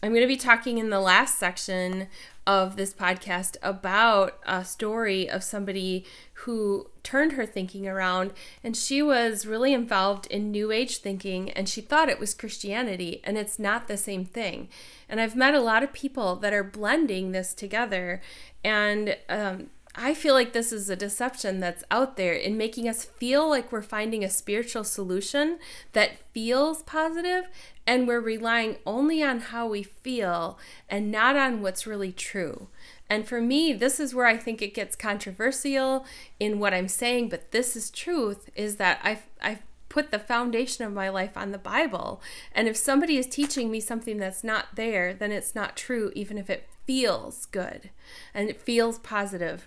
I'm 0.00 0.12
going 0.12 0.22
to 0.22 0.28
be 0.28 0.36
talking 0.36 0.78
in 0.78 0.90
the 0.90 1.00
last 1.00 1.38
section 1.38 2.06
of 2.46 2.76
this 2.76 2.94
podcast 2.94 3.56
about 3.64 4.38
a 4.46 4.64
story 4.64 5.28
of 5.28 5.42
somebody 5.42 6.04
who 6.44 6.88
turned 7.02 7.32
her 7.32 7.44
thinking 7.44 7.88
around 7.88 8.32
and 8.62 8.76
she 8.76 9.02
was 9.02 9.44
really 9.44 9.74
involved 9.74 10.26
in 10.28 10.52
new 10.52 10.70
age 10.70 10.98
thinking 10.98 11.50
and 11.50 11.68
she 11.68 11.80
thought 11.80 12.08
it 12.08 12.20
was 12.20 12.32
Christianity 12.32 13.20
and 13.24 13.36
it's 13.36 13.58
not 13.58 13.88
the 13.88 13.96
same 13.96 14.24
thing. 14.24 14.68
And 15.08 15.20
I've 15.20 15.34
met 15.34 15.54
a 15.54 15.60
lot 15.60 15.82
of 15.82 15.92
people 15.92 16.36
that 16.36 16.52
are 16.52 16.62
blending 16.62 17.32
this 17.32 17.52
together 17.52 18.20
and 18.62 19.16
um, 19.28 19.70
I 19.94 20.14
feel 20.14 20.34
like 20.34 20.52
this 20.52 20.70
is 20.70 20.88
a 20.88 20.96
deception 20.96 21.60
that's 21.60 21.82
out 21.90 22.16
there 22.16 22.32
in 22.32 22.56
making 22.56 22.88
us 22.88 23.04
feel 23.04 23.48
like 23.48 23.72
we're 23.72 23.82
finding 23.82 24.22
a 24.22 24.30
spiritual 24.30 24.84
solution 24.84 25.58
that 25.92 26.18
feels 26.32 26.82
positive 26.82 27.48
and 27.86 28.06
we're 28.06 28.20
relying 28.20 28.76
only 28.86 29.22
on 29.22 29.40
how 29.40 29.66
we 29.66 29.82
feel 29.82 30.58
and 30.88 31.10
not 31.10 31.36
on 31.36 31.62
what's 31.62 31.86
really 31.86 32.12
true. 32.12 32.68
And 33.10 33.26
for 33.26 33.40
me, 33.40 33.72
this 33.72 33.98
is 33.98 34.14
where 34.14 34.26
I 34.26 34.36
think 34.36 34.60
it 34.60 34.74
gets 34.74 34.94
controversial 34.94 36.04
in 36.38 36.60
what 36.60 36.74
I'm 36.74 36.88
saying, 36.88 37.30
but 37.30 37.50
this 37.50 37.74
is 37.74 37.90
truth 37.90 38.50
is 38.54 38.76
that 38.76 39.00
I've, 39.02 39.26
I've 39.40 39.62
put 39.88 40.10
the 40.10 40.18
foundation 40.18 40.84
of 40.84 40.92
my 40.92 41.08
life 41.08 41.36
on 41.36 41.50
the 41.50 41.58
Bible. 41.58 42.20
And 42.52 42.68
if 42.68 42.76
somebody 42.76 43.16
is 43.16 43.26
teaching 43.26 43.70
me 43.70 43.80
something 43.80 44.18
that's 44.18 44.44
not 44.44 44.76
there, 44.76 45.14
then 45.14 45.32
it's 45.32 45.54
not 45.54 45.76
true, 45.76 46.12
even 46.14 46.36
if 46.36 46.50
it 46.50 46.68
feels 46.86 47.46
good 47.46 47.90
and 48.34 48.48
it 48.48 48.60
feels 48.60 48.98
positive. 48.98 49.66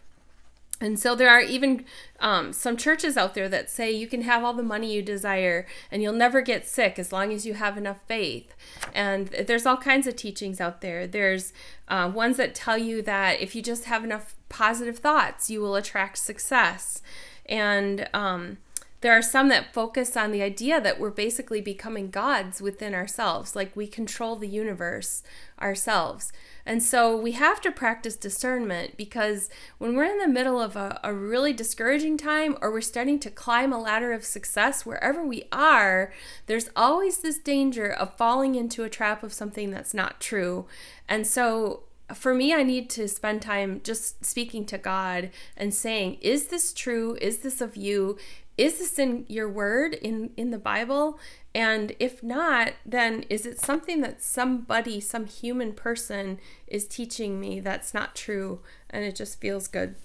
And 0.82 1.00
so 1.00 1.16
there 1.16 1.30
are 1.30 1.40
even 1.40 1.86
um, 2.20 2.52
some 2.52 2.76
churches 2.76 3.16
out 3.16 3.36
there 3.36 3.48
that 3.48 3.70
say 3.70 3.92
you 3.92 4.08
can 4.08 4.24
have 4.24 4.44
all 4.44 4.54
the 4.54 4.64
money 4.64 4.92
you 4.92 5.04
desire 5.04 5.68
and 5.92 6.02
you'll 6.02 6.12
never 6.14 6.42
get 6.42 6.68
sick 6.68 6.98
as 6.98 7.14
long 7.14 7.32
as 7.32 7.46
you 7.46 7.54
have 7.54 7.78
enough 7.78 8.00
faith. 8.08 8.54
And 8.94 9.28
there's 9.28 9.68
all 9.68 9.78
kinds 9.78 10.08
of 10.08 10.16
teachings 10.16 10.60
out 10.60 10.82
there. 10.82 11.06
There's 11.06 11.54
uh, 11.88 12.12
ones 12.14 12.38
that 12.38 12.56
tell 12.56 12.80
you 12.80 13.04
that 13.04 13.40
if 13.40 13.56
you 13.56 13.62
just 13.62 13.86
have 13.86 14.04
enough 14.04 14.36
positive 14.50 14.98
thoughts, 14.98 15.50
you 15.50 15.62
will 15.62 15.76
attract 15.76 16.18
success. 16.18 17.04
And 17.46 18.10
um, 18.14 18.58
there 19.02 19.14
are 19.14 19.22
some 19.22 19.50
that 19.50 19.74
focus 19.74 20.16
on 20.16 20.32
the 20.32 20.42
idea 20.42 20.80
that 20.80 21.00
we're 21.00 21.10
basically 21.10 21.62
becoming 21.62 22.10
gods 22.10 22.62
within 22.62 22.94
ourselves, 22.94 23.56
like 23.56 23.76
we 23.76 23.88
control 23.88 24.36
the 24.36 24.48
universe 24.48 25.24
ourselves. 25.60 26.32
And 26.66 26.84
so 26.84 27.16
we 27.16 27.32
have 27.34 27.62
to 27.62 27.72
practice 27.72 28.16
discernment 28.16 28.98
because 28.98 29.50
when 29.78 29.96
we're 29.96 30.06
in 30.06 30.20
the 30.20 30.28
middle 30.28 30.62
of 30.62 30.76
a, 30.76 31.00
a, 31.04 31.14
really 31.14 31.54
discouraging 31.54 32.18
time 32.18 32.58
or 32.62 32.72
we're 32.72 32.82
starting 32.82 33.20
to 33.20 33.30
climb 33.30 33.74
a 33.74 33.82
ladder 33.82 34.12
of 34.14 34.24
success, 34.24 34.86
wherever 34.86 35.26
we 35.26 35.44
are, 35.52 36.14
there's 36.46 36.70
always 36.76 37.20
this 37.20 37.38
danger 37.38 37.92
of 37.92 38.16
falling 38.16 38.56
into 38.56 38.84
a 38.84 38.90
trap 38.90 39.24
of 39.24 39.34
something 39.34 39.72
that's 39.72 39.94
not 39.94 40.20
true. 40.20 40.66
And 41.08 41.26
so 41.26 41.84
for 42.14 42.34
me, 42.34 42.54
I 42.54 42.64
need 42.64 42.90
to 42.92 43.08
spend 43.08 43.42
time 43.42 43.82
just 43.84 44.26
speaking 44.26 44.66
to 44.66 44.78
God 44.78 45.30
and 45.56 45.74
saying, 45.74 46.18
Is 46.22 46.48
this 46.48 46.74
true? 46.74 47.18
Is 47.22 47.40
this 47.40 47.62
of 47.62 47.76
you? 47.76 48.18
Is 48.58 48.80
this 48.80 49.00
in 49.00 49.26
your 49.28 49.50
word 49.50 49.94
in, 49.94 50.32
in 50.38 50.52
the 50.52 50.60
Bible? 50.60 51.18
And 51.54 51.94
if 52.00 52.24
not, 52.24 52.74
then 52.86 53.26
is 53.30 53.46
it 53.46 53.60
something 53.60 54.02
that 54.02 54.22
somebody, 54.22 55.02
some 55.02 55.26
human 55.26 55.74
person 55.74 56.40
is 56.68 56.88
teaching 56.88 57.40
me 57.40 57.60
that's 57.60 57.94
not 57.94 58.16
true 58.16 58.62
and 58.90 59.04
it 59.04 59.16
just 59.16 59.42
feels 59.42 59.68
good? 59.68 59.96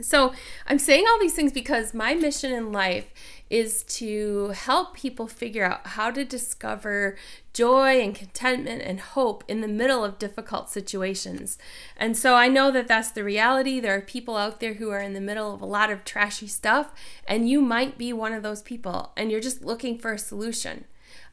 So, 0.00 0.32
I'm 0.66 0.78
saying 0.78 1.04
all 1.08 1.18
these 1.18 1.34
things 1.34 1.52
because 1.52 1.94
my 1.94 2.14
mission 2.14 2.52
in 2.52 2.72
life 2.72 3.12
is 3.50 3.82
to 3.84 4.48
help 4.48 4.94
people 4.94 5.26
figure 5.26 5.64
out 5.64 5.86
how 5.88 6.10
to 6.10 6.24
discover 6.24 7.16
joy 7.54 8.00
and 8.00 8.14
contentment 8.14 8.82
and 8.82 9.00
hope 9.00 9.42
in 9.48 9.62
the 9.62 9.68
middle 9.68 10.04
of 10.04 10.18
difficult 10.18 10.68
situations. 10.68 11.58
And 11.96 12.16
so 12.16 12.34
I 12.34 12.48
know 12.48 12.70
that 12.70 12.88
that's 12.88 13.10
the 13.10 13.24
reality. 13.24 13.80
There 13.80 13.96
are 13.96 14.02
people 14.02 14.36
out 14.36 14.60
there 14.60 14.74
who 14.74 14.90
are 14.90 15.00
in 15.00 15.14
the 15.14 15.20
middle 15.20 15.54
of 15.54 15.62
a 15.62 15.66
lot 15.66 15.90
of 15.90 16.04
trashy 16.04 16.46
stuff, 16.46 16.92
and 17.26 17.48
you 17.48 17.60
might 17.60 17.96
be 17.96 18.12
one 18.12 18.32
of 18.32 18.42
those 18.42 18.62
people, 18.62 19.12
and 19.16 19.30
you're 19.30 19.40
just 19.40 19.64
looking 19.64 19.98
for 19.98 20.12
a 20.12 20.18
solution. 20.18 20.84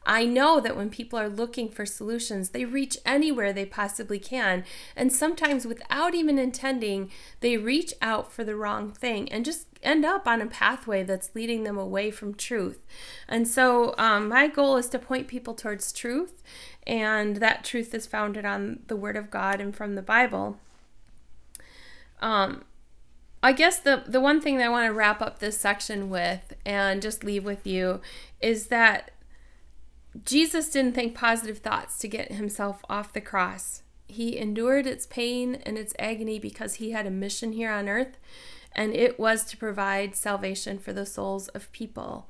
I 0.04 0.24
know 0.24 0.60
that 0.60 0.76
when 0.76 0.88
people 0.88 1.18
are 1.18 1.28
looking 1.28 1.68
for 1.68 1.84
solutions, 1.84 2.50
they 2.50 2.64
reach 2.64 2.96
anywhere 3.04 3.52
they 3.52 3.66
possibly 3.66 4.20
can. 4.20 4.64
And 4.94 5.12
sometimes, 5.12 5.66
without 5.66 6.14
even 6.14 6.38
intending, 6.38 7.10
they 7.40 7.56
reach 7.56 7.92
out 8.00 8.32
for 8.32 8.44
the 8.44 8.54
wrong 8.54 8.92
thing 8.92 9.30
and 9.32 9.44
just 9.44 9.66
end 9.82 10.04
up 10.04 10.28
on 10.28 10.40
a 10.40 10.46
pathway 10.46 11.02
that's 11.02 11.34
leading 11.34 11.64
them 11.64 11.76
away 11.76 12.10
from 12.10 12.34
truth. 12.34 12.78
And 13.28 13.48
so, 13.48 13.94
um, 13.98 14.28
my 14.28 14.46
goal 14.46 14.76
is 14.76 14.88
to 14.90 14.98
point 14.98 15.26
people 15.26 15.54
towards 15.54 15.92
truth, 15.92 16.42
and 16.86 17.36
that 17.36 17.64
truth 17.64 17.92
is 17.92 18.06
founded 18.06 18.44
on 18.44 18.80
the 18.86 18.96
Word 18.96 19.16
of 19.16 19.30
God 19.30 19.60
and 19.60 19.74
from 19.74 19.96
the 19.96 20.02
Bible. 20.02 20.58
Um, 22.20 22.64
I 23.42 23.52
guess 23.52 23.78
the 23.78 24.02
the 24.06 24.20
one 24.20 24.40
thing 24.40 24.58
that 24.58 24.66
I 24.66 24.70
want 24.70 24.86
to 24.86 24.92
wrap 24.92 25.20
up 25.20 25.38
this 25.38 25.58
section 25.58 26.10
with 26.10 26.54
and 26.64 27.02
just 27.02 27.22
leave 27.22 27.44
with 27.44 27.66
you 27.66 28.00
is 28.40 28.68
that 28.68 29.10
Jesus 30.24 30.68
didn't 30.70 30.94
think 30.94 31.14
positive 31.14 31.58
thoughts 31.58 31.98
to 31.98 32.08
get 32.08 32.32
himself 32.32 32.82
off 32.88 33.12
the 33.12 33.20
cross. 33.20 33.82
He 34.08 34.36
endured 34.38 34.86
its 34.86 35.06
pain 35.06 35.56
and 35.66 35.76
its 35.76 35.94
agony 35.98 36.38
because 36.38 36.74
he 36.74 36.92
had 36.92 37.06
a 37.06 37.10
mission 37.10 37.52
here 37.52 37.70
on 37.70 37.88
earth. 37.88 38.16
and 38.76 38.94
it 38.94 39.18
was 39.18 39.42
to 39.44 39.56
provide 39.56 40.14
salvation 40.14 40.78
for 40.78 40.92
the 40.92 41.06
souls 41.06 41.48
of 41.48 41.72
people. 41.72 42.28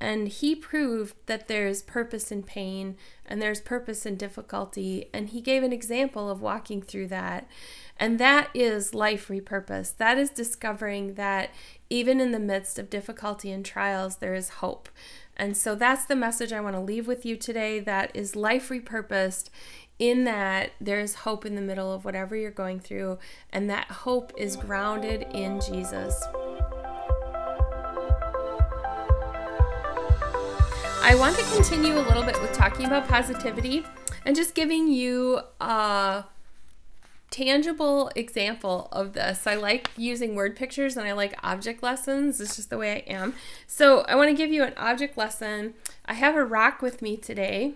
And 0.00 0.26
he 0.28 0.56
proved 0.56 1.14
that 1.26 1.46
there's 1.46 1.80
purpose 1.80 2.32
in 2.32 2.42
pain 2.42 2.96
and 3.24 3.40
there's 3.40 3.60
purpose 3.60 4.04
in 4.04 4.16
difficulty. 4.16 5.08
And 5.14 5.28
he 5.28 5.40
gave 5.40 5.62
an 5.62 5.72
example 5.72 6.28
of 6.28 6.42
walking 6.42 6.82
through 6.82 7.06
that. 7.08 7.48
And 7.96 8.18
that 8.18 8.50
is 8.54 8.92
life 8.92 9.28
repurposed. 9.28 9.96
That 9.98 10.18
is 10.18 10.30
discovering 10.30 11.14
that 11.14 11.50
even 11.88 12.20
in 12.20 12.32
the 12.32 12.40
midst 12.40 12.76
of 12.78 12.90
difficulty 12.90 13.52
and 13.52 13.64
trials, 13.64 14.16
there 14.16 14.34
is 14.34 14.48
hope. 14.48 14.88
And 15.36 15.56
so 15.56 15.74
that's 15.74 16.04
the 16.04 16.16
message 16.16 16.52
I 16.52 16.60
want 16.60 16.76
to 16.76 16.80
leave 16.80 17.06
with 17.06 17.26
you 17.26 17.36
today. 17.36 17.80
That 17.80 18.10
is 18.14 18.36
life 18.36 18.68
repurposed 18.68 19.50
in 19.98 20.24
that 20.24 20.72
there's 20.80 21.14
hope 21.14 21.46
in 21.46 21.54
the 21.54 21.60
middle 21.60 21.92
of 21.92 22.04
whatever 22.04 22.34
you're 22.34 22.50
going 22.50 22.80
through, 22.80 23.18
and 23.52 23.70
that 23.70 23.86
hope 23.90 24.32
is 24.36 24.56
grounded 24.56 25.26
in 25.32 25.60
Jesus. 25.60 26.20
I 31.06 31.14
want 31.16 31.36
to 31.36 31.44
continue 31.54 31.98
a 31.98 32.02
little 32.02 32.24
bit 32.24 32.40
with 32.40 32.52
talking 32.52 32.86
about 32.86 33.06
positivity 33.06 33.84
and 34.24 34.34
just 34.34 34.54
giving 34.54 34.88
you 34.88 35.40
a 35.60 36.24
tangible 37.34 38.12
example 38.14 38.86
of 38.92 39.12
this. 39.12 39.44
I 39.44 39.56
like 39.56 39.90
using 39.96 40.36
word 40.36 40.54
pictures 40.54 40.96
and 40.96 41.04
I 41.04 41.12
like 41.12 41.34
object 41.42 41.82
lessons. 41.82 42.40
It's 42.40 42.54
just 42.54 42.70
the 42.70 42.78
way 42.78 42.92
I 42.92 43.12
am. 43.12 43.34
So 43.66 44.02
I 44.02 44.14
want 44.14 44.30
to 44.30 44.36
give 44.36 44.52
you 44.52 44.62
an 44.62 44.72
object 44.76 45.18
lesson. 45.18 45.74
I 46.06 46.14
have 46.14 46.36
a 46.36 46.44
rock 46.44 46.80
with 46.80 47.02
me 47.02 47.16
today, 47.16 47.74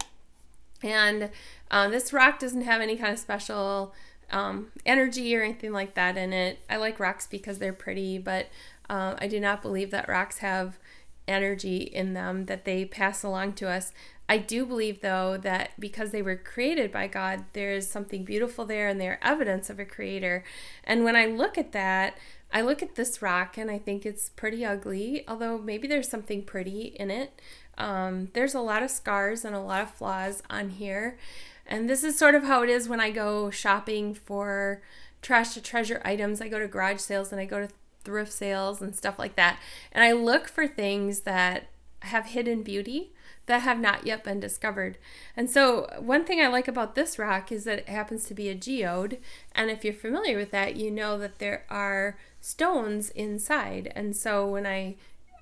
and 0.80 1.30
um, 1.72 1.90
this 1.90 2.12
rock 2.12 2.38
doesn't 2.38 2.62
have 2.62 2.80
any 2.80 2.96
kind 2.96 3.12
of 3.12 3.18
special 3.18 3.92
um, 4.30 4.68
energy 4.86 5.34
or 5.34 5.42
anything 5.42 5.72
like 5.72 5.94
that 5.94 6.16
in 6.16 6.32
it. 6.32 6.60
I 6.70 6.76
like 6.76 7.00
rocks 7.00 7.26
because 7.26 7.58
they're 7.58 7.72
pretty, 7.72 8.16
but 8.16 8.46
uh, 8.88 9.16
I 9.18 9.26
do 9.26 9.40
not 9.40 9.60
believe 9.60 9.90
that 9.90 10.08
rocks 10.08 10.38
have 10.38 10.78
energy 11.28 11.78
in 11.78 12.14
them 12.14 12.46
that 12.46 12.64
they 12.64 12.84
pass 12.84 13.22
along 13.22 13.52
to 13.54 13.68
us. 13.68 13.92
I 14.28 14.38
do 14.38 14.66
believe, 14.66 15.00
though, 15.00 15.38
that 15.38 15.70
because 15.78 16.10
they 16.10 16.20
were 16.20 16.36
created 16.36 16.92
by 16.92 17.06
God, 17.06 17.44
there 17.54 17.72
is 17.72 17.88
something 17.88 18.24
beautiful 18.24 18.64
there 18.64 18.88
and 18.88 19.00
they're 19.00 19.18
evidence 19.22 19.70
of 19.70 19.78
a 19.78 19.84
creator. 19.84 20.44
And 20.84 21.04
when 21.04 21.16
I 21.16 21.26
look 21.26 21.56
at 21.56 21.72
that, 21.72 22.18
I 22.52 22.60
look 22.60 22.82
at 22.82 22.94
this 22.94 23.22
rock 23.22 23.56
and 23.56 23.70
I 23.70 23.78
think 23.78 24.04
it's 24.04 24.28
pretty 24.30 24.64
ugly, 24.64 25.24
although 25.26 25.58
maybe 25.58 25.88
there's 25.88 26.08
something 26.08 26.42
pretty 26.42 26.94
in 26.98 27.10
it. 27.10 27.40
Um, 27.78 28.28
there's 28.34 28.54
a 28.54 28.60
lot 28.60 28.82
of 28.82 28.90
scars 28.90 29.44
and 29.44 29.54
a 29.54 29.60
lot 29.60 29.82
of 29.82 29.90
flaws 29.90 30.42
on 30.50 30.70
here. 30.70 31.18
And 31.66 31.88
this 31.88 32.02
is 32.02 32.18
sort 32.18 32.34
of 32.34 32.44
how 32.44 32.62
it 32.62 32.70
is 32.70 32.88
when 32.88 33.00
I 33.00 33.10
go 33.10 33.50
shopping 33.50 34.14
for 34.14 34.82
trash 35.22 35.54
to 35.54 35.62
treasure 35.62 36.00
items. 36.04 36.40
I 36.40 36.48
go 36.48 36.58
to 36.58 36.68
garage 36.68 37.00
sales 37.00 37.32
and 37.32 37.40
I 37.40 37.44
go 37.44 37.66
to 37.66 37.72
thrift 38.04 38.32
sales 38.32 38.80
and 38.80 38.94
stuff 38.94 39.18
like 39.18 39.36
that. 39.36 39.58
And 39.92 40.02
I 40.04 40.12
look 40.12 40.48
for 40.48 40.66
things 40.66 41.20
that 41.20 41.68
have 42.02 42.26
hidden 42.26 42.62
beauty 42.62 43.12
that 43.46 43.62
have 43.62 43.80
not 43.80 44.06
yet 44.06 44.22
been 44.22 44.38
discovered. 44.38 44.98
And 45.36 45.50
so, 45.50 45.88
one 45.98 46.24
thing 46.24 46.40
I 46.40 46.48
like 46.48 46.68
about 46.68 46.94
this 46.94 47.18
rock 47.18 47.50
is 47.50 47.64
that 47.64 47.80
it 47.80 47.88
happens 47.88 48.24
to 48.26 48.34
be 48.34 48.48
a 48.48 48.54
geode. 48.54 49.18
And 49.52 49.70
if 49.70 49.84
you're 49.84 49.94
familiar 49.94 50.36
with 50.36 50.50
that, 50.52 50.76
you 50.76 50.90
know 50.90 51.18
that 51.18 51.38
there 51.38 51.64
are 51.70 52.18
stones 52.40 53.10
inside. 53.10 53.90
And 53.96 54.14
so, 54.14 54.46
when 54.46 54.66
I 54.66 54.96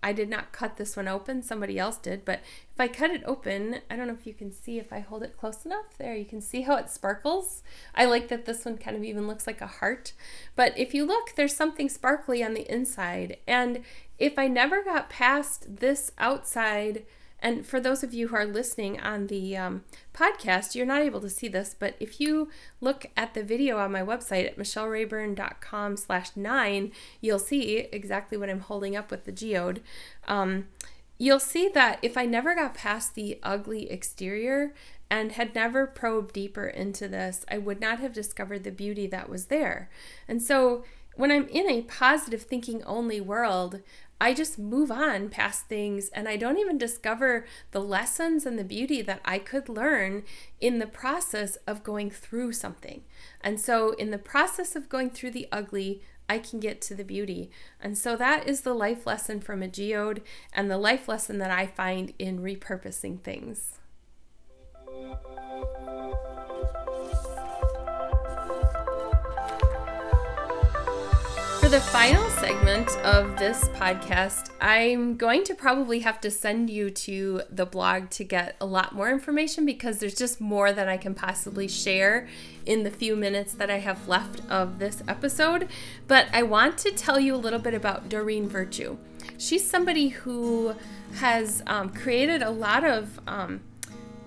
I 0.07 0.13
did 0.13 0.29
not 0.31 0.53
cut 0.53 0.77
this 0.77 0.97
one 0.97 1.09
open, 1.09 1.43
somebody 1.43 1.81
else 1.81 1.97
did, 1.97 2.25
but 2.25 2.39
if 2.39 2.79
I 2.79 2.87
cut 2.87 3.11
it 3.11 3.25
open, 3.27 3.81
I 3.91 3.97
don't 3.97 4.07
know 4.07 4.13
if 4.13 4.25
you 4.25 4.35
can 4.35 4.53
see 4.53 4.79
if 4.79 4.93
I 4.93 5.01
hold 5.01 5.25
it 5.25 5.37
close 5.37 5.67
enough. 5.67 5.99
There, 5.99 6.15
you 6.15 6.25
can 6.25 6.41
see 6.41 6.63
how 6.63 6.77
it 6.77 6.91
sparkles. 6.91 7.65
I 7.93 8.05
like 8.05 8.29
that 8.29 8.47
this 8.47 8.65
one 8.65 8.79
kind 8.79 8.97
of 8.97 9.03
even 9.03 9.27
looks 9.27 9.49
like 9.49 9.61
a 9.61 9.67
heart. 9.67 10.13
But 10.55 10.79
if 10.79 10.95
you 10.95 11.05
look, 11.05 11.35
there's 11.35 11.57
something 11.57 11.89
sparkly 11.89 12.45
on 12.45 12.55
the 12.55 12.73
inside. 12.73 13.39
And 13.49 13.83
if 14.17 14.39
I 14.39 14.47
never 14.47 14.85
got 14.85 15.11
past 15.11 15.81
this 15.81 16.13
outside 16.19 17.05
and 17.41 17.67
for 17.67 17.81
those 17.81 18.03
of 18.03 18.15
you 18.15 18.29
who 18.29 18.37
are 18.37 18.47
listening 18.47 18.99
on 19.01 19.27
the 19.27 19.57
um, 19.57 19.85
podcast, 20.15 20.75
you're 20.75 20.87
not 20.87 21.03
able 21.03 21.21
to 21.21 21.29
see 21.29 21.49
this, 21.49 21.75
but 21.79 21.95
if 22.01 22.21
you 22.21 22.49
look 22.81 23.07
at 23.17 23.35
the 23.35 23.43
video 23.43 23.79
on 23.79 23.93
my 23.93 24.03
website 24.03 24.47
at 24.47 24.59
michellerayburn.com 24.59 25.97
slash 25.97 26.31
nine, 26.35 26.93
you'll 27.21 27.39
see 27.39 27.89
exactly 27.93 28.39
what 28.39 28.49
I'm 28.49 28.61
holding 28.61 28.97
up 28.97 29.11
with 29.11 29.25
the 29.25 29.33
geode. 29.33 29.83
Um, 30.27 30.69
you'll 31.19 31.41
see 31.41 31.69
that 31.69 31.99
if 32.03 32.17
I 32.17 32.25
never 32.25 32.55
got 32.55 32.75
past 32.75 33.15
the 33.15 33.39
ugly 33.43 33.91
exterior 33.91 34.75
and 35.11 35.33
had 35.33 35.55
never 35.55 35.87
probed 35.87 36.33
deeper 36.33 36.67
into 36.67 37.07
this, 37.07 37.45
I 37.49 37.59
would 37.59 37.81
not 37.81 38.01
have 38.01 38.13
discovered 38.13 38.65
the 38.65 38.73
beauty 38.73 39.07
that 39.09 39.29
was 39.29 39.47
there. 39.47 39.91
And 40.27 40.43
so 40.43 40.85
when 41.17 41.31
I'm 41.31 41.49
in 41.49 41.69
a 41.69 41.83
positive 41.83 42.43
thinking 42.43 42.83
only 42.85 43.21
world, 43.21 43.81
I 44.21 44.33
just 44.33 44.59
move 44.59 44.91
on 44.91 45.29
past 45.29 45.67
things 45.67 46.09
and 46.09 46.29
I 46.29 46.37
don't 46.37 46.59
even 46.59 46.79
discover 46.79 47.45
the 47.73 47.81
lessons 47.81 48.47
and 48.47 48.59
the 48.59 48.65
beauty 48.65 49.03
that 49.03 49.21
I 49.25 49.39
could 49.39 49.69
learn 49.69 50.23
in 50.61 50.79
the 50.79 50.87
process 50.87 51.57
of 51.67 51.85
going 51.85 52.11
through 52.11 52.53
something. 52.53 53.03
And 53.43 53.61
so, 53.61 53.93
in 53.93 54.11
the 54.11 54.19
process 54.19 54.75
of 54.75 54.89
going 54.89 55.11
through 55.11 55.33
the 55.33 55.49
ugly, 55.53 56.03
I 56.29 56.39
can 56.39 56.61
get 56.61 56.81
to 56.83 56.95
the 56.95 57.05
beauty. 57.05 57.51
And 57.81 57.97
so, 57.97 58.17
that 58.17 58.49
is 58.49 58.63
the 58.63 58.75
life 58.75 59.07
lesson 59.07 59.41
from 59.41 59.63
a 59.63 59.69
geode 59.69 60.23
and 60.53 60.71
the 60.71 60.79
life 60.79 61.09
lesson 61.09 61.39
that 61.39 61.51
I 61.51 61.67
find 61.67 62.15
in 62.19 62.41
repurposing 62.41 63.21
things. 63.21 63.79
For 71.67 71.73
the 71.73 71.81
final 71.81 72.31
segment 72.31 72.89
of 72.99 73.37
this 73.37 73.69
podcast, 73.71 74.51
I'm 74.61 75.17
going 75.17 75.43
to 75.43 75.55
probably 75.57 75.99
have 75.99 76.21
to 76.21 76.31
send 76.31 76.71
you 76.71 76.91
to 76.91 77.43
the 77.51 77.67
blog 77.67 78.09
to 78.11 78.23
get 78.23 78.55
a 78.61 78.65
lot 78.65 78.95
more 78.95 79.11
information 79.11 79.67
because 79.67 79.99
there's 79.99 80.15
just 80.15 80.41
more 80.41 80.71
that 80.71 80.89
I 80.89 80.97
can 80.97 81.13
possibly 81.13 81.67
share 81.67 82.29
in 82.67 82.85
the 82.85 82.91
few 82.93 83.17
minutes 83.17 83.53
that 83.55 83.69
I 83.69 83.81
have 83.81 84.07
left 84.07 84.49
of 84.49 84.79
this 84.79 85.03
episode. 85.09 85.69
But 86.07 86.29
I 86.33 86.45
want 86.45 86.79
to 86.79 86.93
tell 86.93 87.19
you 87.19 87.35
a 87.35 87.37
little 87.37 87.59
bit 87.59 87.75
about 87.75 88.09
Doreen 88.09 88.49
Virtue. 88.49 88.97
She's 89.37 89.69
somebody 89.69 90.11
who 90.11 90.77
has 91.17 91.65
um, 91.67 91.89
created 91.89 92.43
a 92.43 92.51
lot 92.51 92.85
of 92.85 93.19
um, 93.27 93.61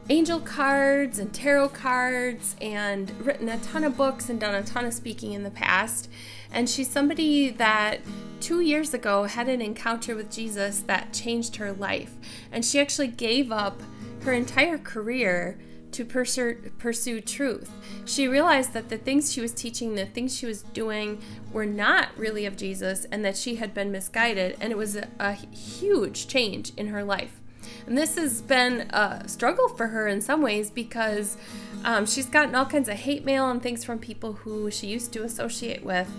angel 0.10 0.42
cards 0.42 1.20
and 1.20 1.34
tarot 1.34 1.70
cards 1.70 2.58
and 2.60 3.14
written 3.26 3.48
a 3.48 3.60
ton 3.60 3.86
of 3.86 3.96
books 3.96 4.28
and 4.28 4.42
done 4.42 4.56
a 4.56 4.64
ton 4.64 4.84
of 4.84 4.94
speaking 4.94 5.32
in 5.32 5.44
the 5.44 5.52
past. 5.52 6.10
And 6.52 6.70
she's 6.70 6.90
somebody 6.90 7.50
that 7.50 8.02
two 8.40 8.62
years 8.62 8.94
ago 8.94 9.24
had 9.24 9.50
an 9.50 9.62
encounter 9.62 10.16
with 10.16 10.32
Jesus 10.32 10.82
that 10.82 11.14
changed 11.14 11.58
her 11.58 11.72
life. 11.72 12.16
And 12.52 12.64
she 12.66 12.80
actually 12.80 13.08
gave 13.08 13.52
up 13.52 13.82
her 14.22 14.34
entire 14.34 14.78
career 14.78 15.60
to 15.92 16.06
pursue, 16.06 16.56
pursue 16.78 17.20
truth. 17.20 17.72
She 18.06 18.28
realized 18.28 18.74
that 18.74 18.90
the 18.90 18.98
things 18.98 19.32
she 19.32 19.42
was 19.42 19.52
teaching, 19.52 19.96
the 19.96 20.06
things 20.06 20.38
she 20.38 20.46
was 20.46 20.62
doing, 20.62 21.22
were 21.52 21.66
not 21.66 22.10
really 22.16 22.46
of 22.46 22.58
Jesus 22.58 23.06
and 23.12 23.26
that 23.26 23.36
she 23.36 23.56
had 23.56 23.74
been 23.74 23.92
misguided. 23.92 24.56
And 24.62 24.72
it 24.72 24.78
was 24.78 24.96
a, 24.96 25.08
a 25.20 25.34
huge 25.34 26.28
change 26.28 26.72
in 26.78 26.88
her 26.88 27.04
life. 27.04 27.40
And 27.88 27.98
this 27.98 28.16
has 28.18 28.42
been 28.42 28.82
a 28.92 29.28
struggle 29.28 29.68
for 29.70 29.88
her 29.88 30.08
in 30.08 30.22
some 30.22 30.42
ways 30.42 30.70
because 30.70 31.38
um, 31.84 32.06
she's 32.06 32.26
gotten 32.26 32.56
all 32.56 32.66
kinds 32.66 32.90
of 32.90 32.96
hate 32.96 33.26
mail 33.26 33.50
and 33.50 33.62
things 33.62 33.84
from 33.84 34.00
people 34.00 34.34
who 34.34 34.70
she 34.72 34.88
used 34.88 35.14
to 35.14 35.24
associate 35.24 35.84
with. 35.84 36.10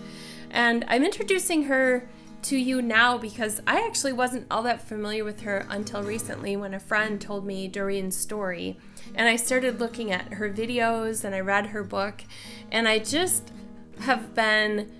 And 0.50 0.84
I'm 0.88 1.04
introducing 1.04 1.64
her 1.64 2.08
to 2.42 2.56
you 2.56 2.80
now 2.80 3.18
because 3.18 3.60
I 3.66 3.84
actually 3.86 4.12
wasn't 4.12 4.46
all 4.50 4.62
that 4.62 4.86
familiar 4.86 5.24
with 5.24 5.42
her 5.42 5.66
until 5.68 6.02
recently 6.02 6.56
when 6.56 6.74
a 6.74 6.80
friend 6.80 7.20
told 7.20 7.44
me 7.44 7.68
Doreen's 7.68 8.16
story. 8.16 8.78
And 9.14 9.28
I 9.28 9.36
started 9.36 9.80
looking 9.80 10.10
at 10.10 10.34
her 10.34 10.48
videos 10.48 11.24
and 11.24 11.34
I 11.34 11.40
read 11.40 11.66
her 11.66 11.84
book, 11.84 12.22
and 12.70 12.88
I 12.88 12.98
just 12.98 13.52
have 14.00 14.34
been 14.34 14.90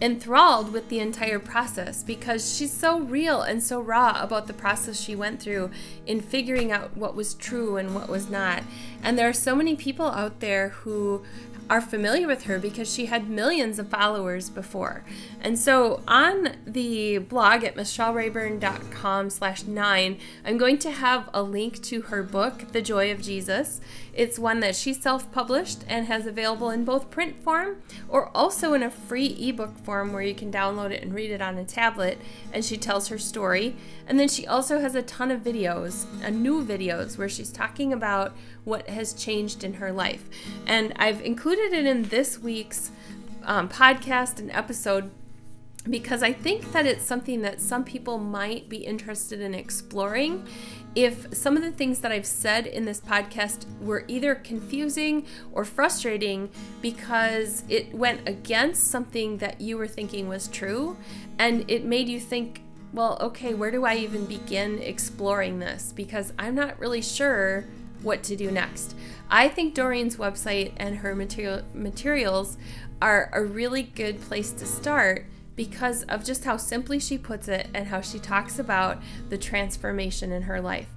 enthralled 0.00 0.72
with 0.72 0.88
the 0.88 0.98
entire 0.98 1.38
process 1.38 2.02
because 2.02 2.56
she's 2.56 2.72
so 2.72 3.00
real 3.00 3.42
and 3.42 3.62
so 3.62 3.80
raw 3.80 4.22
about 4.22 4.46
the 4.46 4.52
process 4.52 4.98
she 4.98 5.14
went 5.14 5.42
through 5.42 5.70
in 6.06 6.20
figuring 6.20 6.72
out 6.72 6.96
what 6.96 7.14
was 7.14 7.34
true 7.34 7.76
and 7.76 7.94
what 7.94 8.08
was 8.08 8.30
not. 8.30 8.62
And 9.02 9.18
there 9.18 9.28
are 9.28 9.34
so 9.34 9.54
many 9.54 9.76
people 9.76 10.06
out 10.06 10.40
there 10.40 10.70
who 10.70 11.22
are 11.70 11.80
familiar 11.80 12.26
with 12.26 12.42
her 12.42 12.58
because 12.58 12.92
she 12.92 13.06
had 13.06 13.30
millions 13.30 13.78
of 13.78 13.88
followers 13.88 14.50
before. 14.50 15.04
And 15.40 15.56
so 15.56 16.02
on 16.08 16.56
the 16.66 17.18
blog 17.18 17.62
at 17.62 17.76
michellerayburn.com 17.76 19.30
slash 19.30 19.62
nine, 19.62 20.18
I'm 20.44 20.58
going 20.58 20.78
to 20.78 20.90
have 20.90 21.30
a 21.32 21.44
link 21.44 21.80
to 21.84 22.02
her 22.02 22.24
book, 22.24 22.72
The 22.72 22.82
Joy 22.82 23.12
of 23.12 23.22
Jesus. 23.22 23.80
It's 24.12 24.36
one 24.36 24.58
that 24.60 24.74
she 24.74 24.92
self-published 24.92 25.84
and 25.86 26.06
has 26.06 26.26
available 26.26 26.70
in 26.70 26.84
both 26.84 27.08
print 27.08 27.40
form 27.40 27.76
or 28.08 28.36
also 28.36 28.74
in 28.74 28.82
a 28.82 28.90
free 28.90 29.28
ebook 29.38 29.78
form 29.78 30.12
where 30.12 30.22
you 30.22 30.34
can 30.34 30.50
download 30.50 30.90
it 30.90 31.04
and 31.04 31.14
read 31.14 31.30
it 31.30 31.40
on 31.40 31.56
a 31.56 31.64
tablet. 31.64 32.18
And 32.52 32.64
she 32.64 32.76
tells 32.76 33.06
her 33.08 33.18
story. 33.18 33.76
And 34.08 34.18
then 34.18 34.28
she 34.28 34.44
also 34.44 34.80
has 34.80 34.96
a 34.96 35.02
ton 35.02 35.30
of 35.30 35.42
videos, 35.42 36.06
uh, 36.24 36.30
new 36.30 36.64
videos, 36.64 37.16
where 37.16 37.28
she's 37.28 37.52
talking 37.52 37.92
about 37.92 38.34
what 38.64 38.88
has 38.88 39.12
changed 39.12 39.64
in 39.64 39.74
her 39.74 39.92
life. 39.92 40.24
And 40.66 40.92
I've 40.96 41.20
included 41.22 41.72
it 41.72 41.86
in 41.86 42.04
this 42.04 42.38
week's 42.38 42.90
um, 43.44 43.68
podcast 43.68 44.38
and 44.38 44.50
episode 44.50 45.10
because 45.88 46.22
I 46.22 46.32
think 46.32 46.72
that 46.72 46.84
it's 46.84 47.04
something 47.04 47.40
that 47.42 47.60
some 47.60 47.84
people 47.84 48.18
might 48.18 48.68
be 48.68 48.78
interested 48.78 49.40
in 49.40 49.54
exploring. 49.54 50.46
If 50.94 51.34
some 51.34 51.56
of 51.56 51.62
the 51.62 51.70
things 51.70 52.00
that 52.00 52.12
I've 52.12 52.26
said 52.26 52.66
in 52.66 52.84
this 52.84 53.00
podcast 53.00 53.64
were 53.80 54.04
either 54.08 54.34
confusing 54.34 55.24
or 55.52 55.64
frustrating 55.64 56.50
because 56.82 57.64
it 57.68 57.94
went 57.94 58.28
against 58.28 58.88
something 58.88 59.38
that 59.38 59.60
you 59.60 59.78
were 59.78 59.86
thinking 59.86 60.28
was 60.28 60.48
true, 60.48 60.98
and 61.38 61.64
it 61.70 61.84
made 61.84 62.08
you 62.08 62.20
think, 62.20 62.62
well, 62.92 63.16
okay, 63.20 63.54
where 63.54 63.70
do 63.70 63.84
I 63.84 63.96
even 63.96 64.26
begin 64.26 64.80
exploring 64.80 65.60
this? 65.60 65.92
Because 65.94 66.32
I'm 66.38 66.56
not 66.56 66.78
really 66.78 67.02
sure 67.02 67.64
what 68.02 68.22
to 68.24 68.36
do 68.36 68.50
next. 68.50 68.94
I 69.30 69.48
think 69.48 69.74
Doreen's 69.74 70.16
website 70.16 70.72
and 70.76 70.98
her 70.98 71.14
material, 71.14 71.62
materials 71.74 72.56
are 73.00 73.30
a 73.32 73.42
really 73.42 73.82
good 73.82 74.20
place 74.20 74.52
to 74.52 74.66
start 74.66 75.26
because 75.56 76.04
of 76.04 76.24
just 76.24 76.44
how 76.44 76.56
simply 76.56 76.98
she 76.98 77.18
puts 77.18 77.46
it 77.48 77.68
and 77.74 77.88
how 77.88 78.00
she 78.00 78.18
talks 78.18 78.58
about 78.58 78.98
the 79.28 79.38
transformation 79.38 80.32
in 80.32 80.42
her 80.42 80.60
life. 80.60 80.88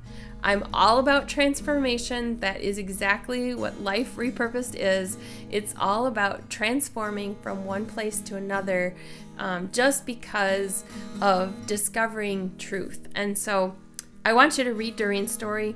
I'm 0.43 0.67
all 0.73 0.99
about 0.99 1.29
transformation. 1.29 2.39
That 2.41 2.59
is 2.59 2.77
exactly 2.77 3.55
what 3.55 3.81
life 3.81 4.15
repurposed 4.17 4.75
is. 4.75 5.17
It's 5.49 5.73
all 5.79 6.05
about 6.05 6.49
transforming 6.49 7.35
from 7.41 7.65
one 7.65 7.85
place 7.85 8.19
to 8.21 8.35
another 8.35 8.95
um, 9.37 9.69
just 9.71 10.05
because 10.05 10.83
of 11.21 11.65
discovering 11.65 12.55
truth. 12.57 13.07
And 13.15 13.37
so 13.37 13.75
I 14.25 14.33
want 14.33 14.57
you 14.57 14.65
to 14.65 14.73
read 14.73 14.97
Doreen's 14.97 15.31
story. 15.31 15.75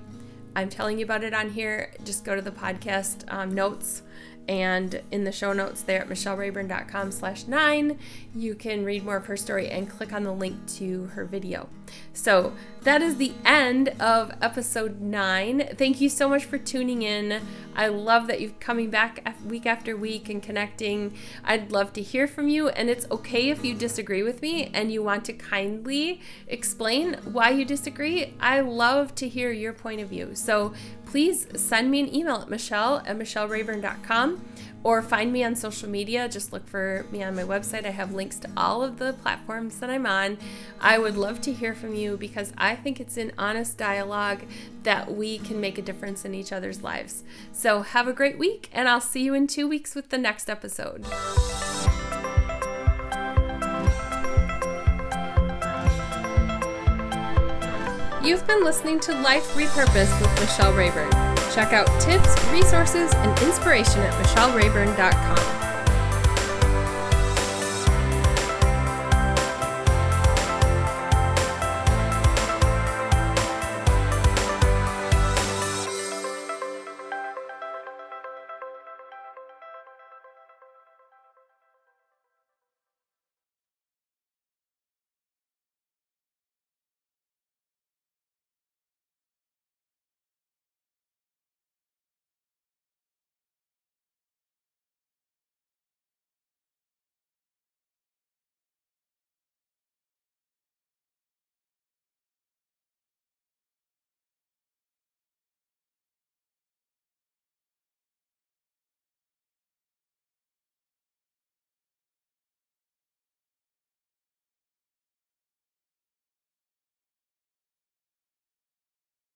I'm 0.58 0.70
telling 0.70 0.98
you 0.98 1.06
about 1.06 1.24
it 1.24 1.36
on 1.36 1.52
here. 1.52 1.94
Just 2.04 2.26
go 2.26 2.36
to 2.36 2.42
the 2.42 2.50
podcast 2.50 3.32
um, 3.32 3.54
notes 3.54 4.02
and 4.48 5.02
in 5.12 5.24
the 5.24 5.32
show 5.32 5.54
notes 5.54 5.82
there 5.82 6.02
at 6.02 6.10
michellerayburn.com 6.10 7.12
slash 7.12 7.48
nine 7.48 7.98
you 8.38 8.56
can 8.56 8.86
read 8.86 9.04
more 9.04 9.18
of 9.18 9.26
her 9.26 9.38
story 9.38 9.70
and 9.70 9.90
click 9.90 10.14
on 10.14 10.24
the 10.24 10.32
link 10.32 10.56
to 10.68 11.06
her 11.08 11.26
video. 11.26 11.68
So 12.14 12.54
that 12.82 13.02
is 13.02 13.18
the 13.18 13.34
end 13.46 13.90
of 14.00 14.32
episode 14.42 15.02
nine. 15.02 15.70
Thank 15.76 16.02
you 16.02 16.10
so 16.10 16.30
much 16.30 16.46
for 16.46 16.58
tuning 16.58 17.02
in. 17.02 17.42
I 17.76 17.88
love 17.88 18.28
that 18.28 18.42
you're 18.42 18.52
coming 18.60 18.90
back 18.90 19.36
week 19.46 19.66
after 19.66 19.96
week 19.96 20.30
and 20.30 20.42
connecting. 20.42 21.16
I'd 21.44 21.72
love 21.72 21.94
to 21.94 22.02
hear 22.02 22.28
from 22.28 22.48
you 22.48 22.70
and 22.70 22.90
it's 22.90 23.06
okay 23.10 23.50
if 23.50 23.64
you 23.64 23.74
disagree 23.74 24.24
with 24.24 24.42
me 24.42 24.70
and 24.74 24.92
you 24.92 25.02
want 25.02 25.26
to 25.26 25.34
kindly 25.34 26.22
explain 26.48 27.16
why 27.24 27.50
you 27.50 27.66
disagree. 27.66 28.34
I 28.40 28.60
love 28.62 29.16
to 29.16 29.28
hear 29.28 29.52
your 29.52 29.74
point 29.74 30.02
of 30.02 30.10
view. 30.10 30.36
So 30.36 30.74
please 31.18 31.48
send 31.56 31.90
me 31.90 32.00
an 32.00 32.14
email 32.14 32.36
at 32.36 32.48
michelle 32.48 32.98
at 32.98 33.18
michellerayburn.com 33.18 34.40
or 34.84 35.02
find 35.02 35.34
me 35.34 35.44
on 35.44 35.56
social 35.56 35.90
media. 35.90 36.30
Just 36.30 36.54
look 36.54 36.68
for 36.68 37.08
me 37.12 37.24
on 37.24 37.36
my 37.36 37.42
website. 37.42 37.88
I 37.88 37.90
have 37.90 38.14
links 38.14 38.38
to 38.38 38.50
all 38.56 38.84
of 38.84 39.00
the 39.00 39.14
platforms 39.14 39.80
that 39.80 39.90
I'm 39.90 40.06
on. 40.06 40.38
I 40.80 41.00
would 41.00 41.18
love 41.18 41.42
to 41.42 41.52
hear 41.52 41.74
from 41.74 41.96
you 41.96 42.18
because 42.18 42.54
I 42.56 42.76
think 42.76 43.00
it's 43.00 43.18
an 43.18 43.32
honest 43.36 43.80
dialogue 43.80 44.44
that 44.84 45.12
we 45.12 45.40
can 45.40 45.60
make 45.60 45.80
a 45.80 45.82
difference 45.82 46.24
in 46.24 46.36
each 46.36 46.54
other's 46.54 46.84
lives. 46.84 47.24
So 47.52 47.82
have 47.82 48.08
a 48.08 48.14
great 48.14 48.38
week, 48.38 48.70
and 48.72 48.88
I'll 48.88 49.02
see 49.02 49.24
you 49.24 49.34
in 49.34 49.48
two 49.48 49.68
weeks 49.68 49.96
with 49.96 50.10
the 50.10 50.20
next 50.20 50.52
episode. 50.52 51.04
You've 58.28 58.46
been 58.46 58.66
listening 58.66 59.00
to 59.00 59.14
Life 59.22 59.56
Repurposed 59.56 60.20
with 60.20 60.42
Michelle 60.42 60.74
Rayburn. 60.74 61.10
Check 61.54 61.72
out 61.72 61.88
tips, 62.02 62.36
resources, 62.52 63.14
and 63.14 63.40
inspiration 63.40 64.02
at 64.02 64.12
michellerayburn.com. 64.22 65.67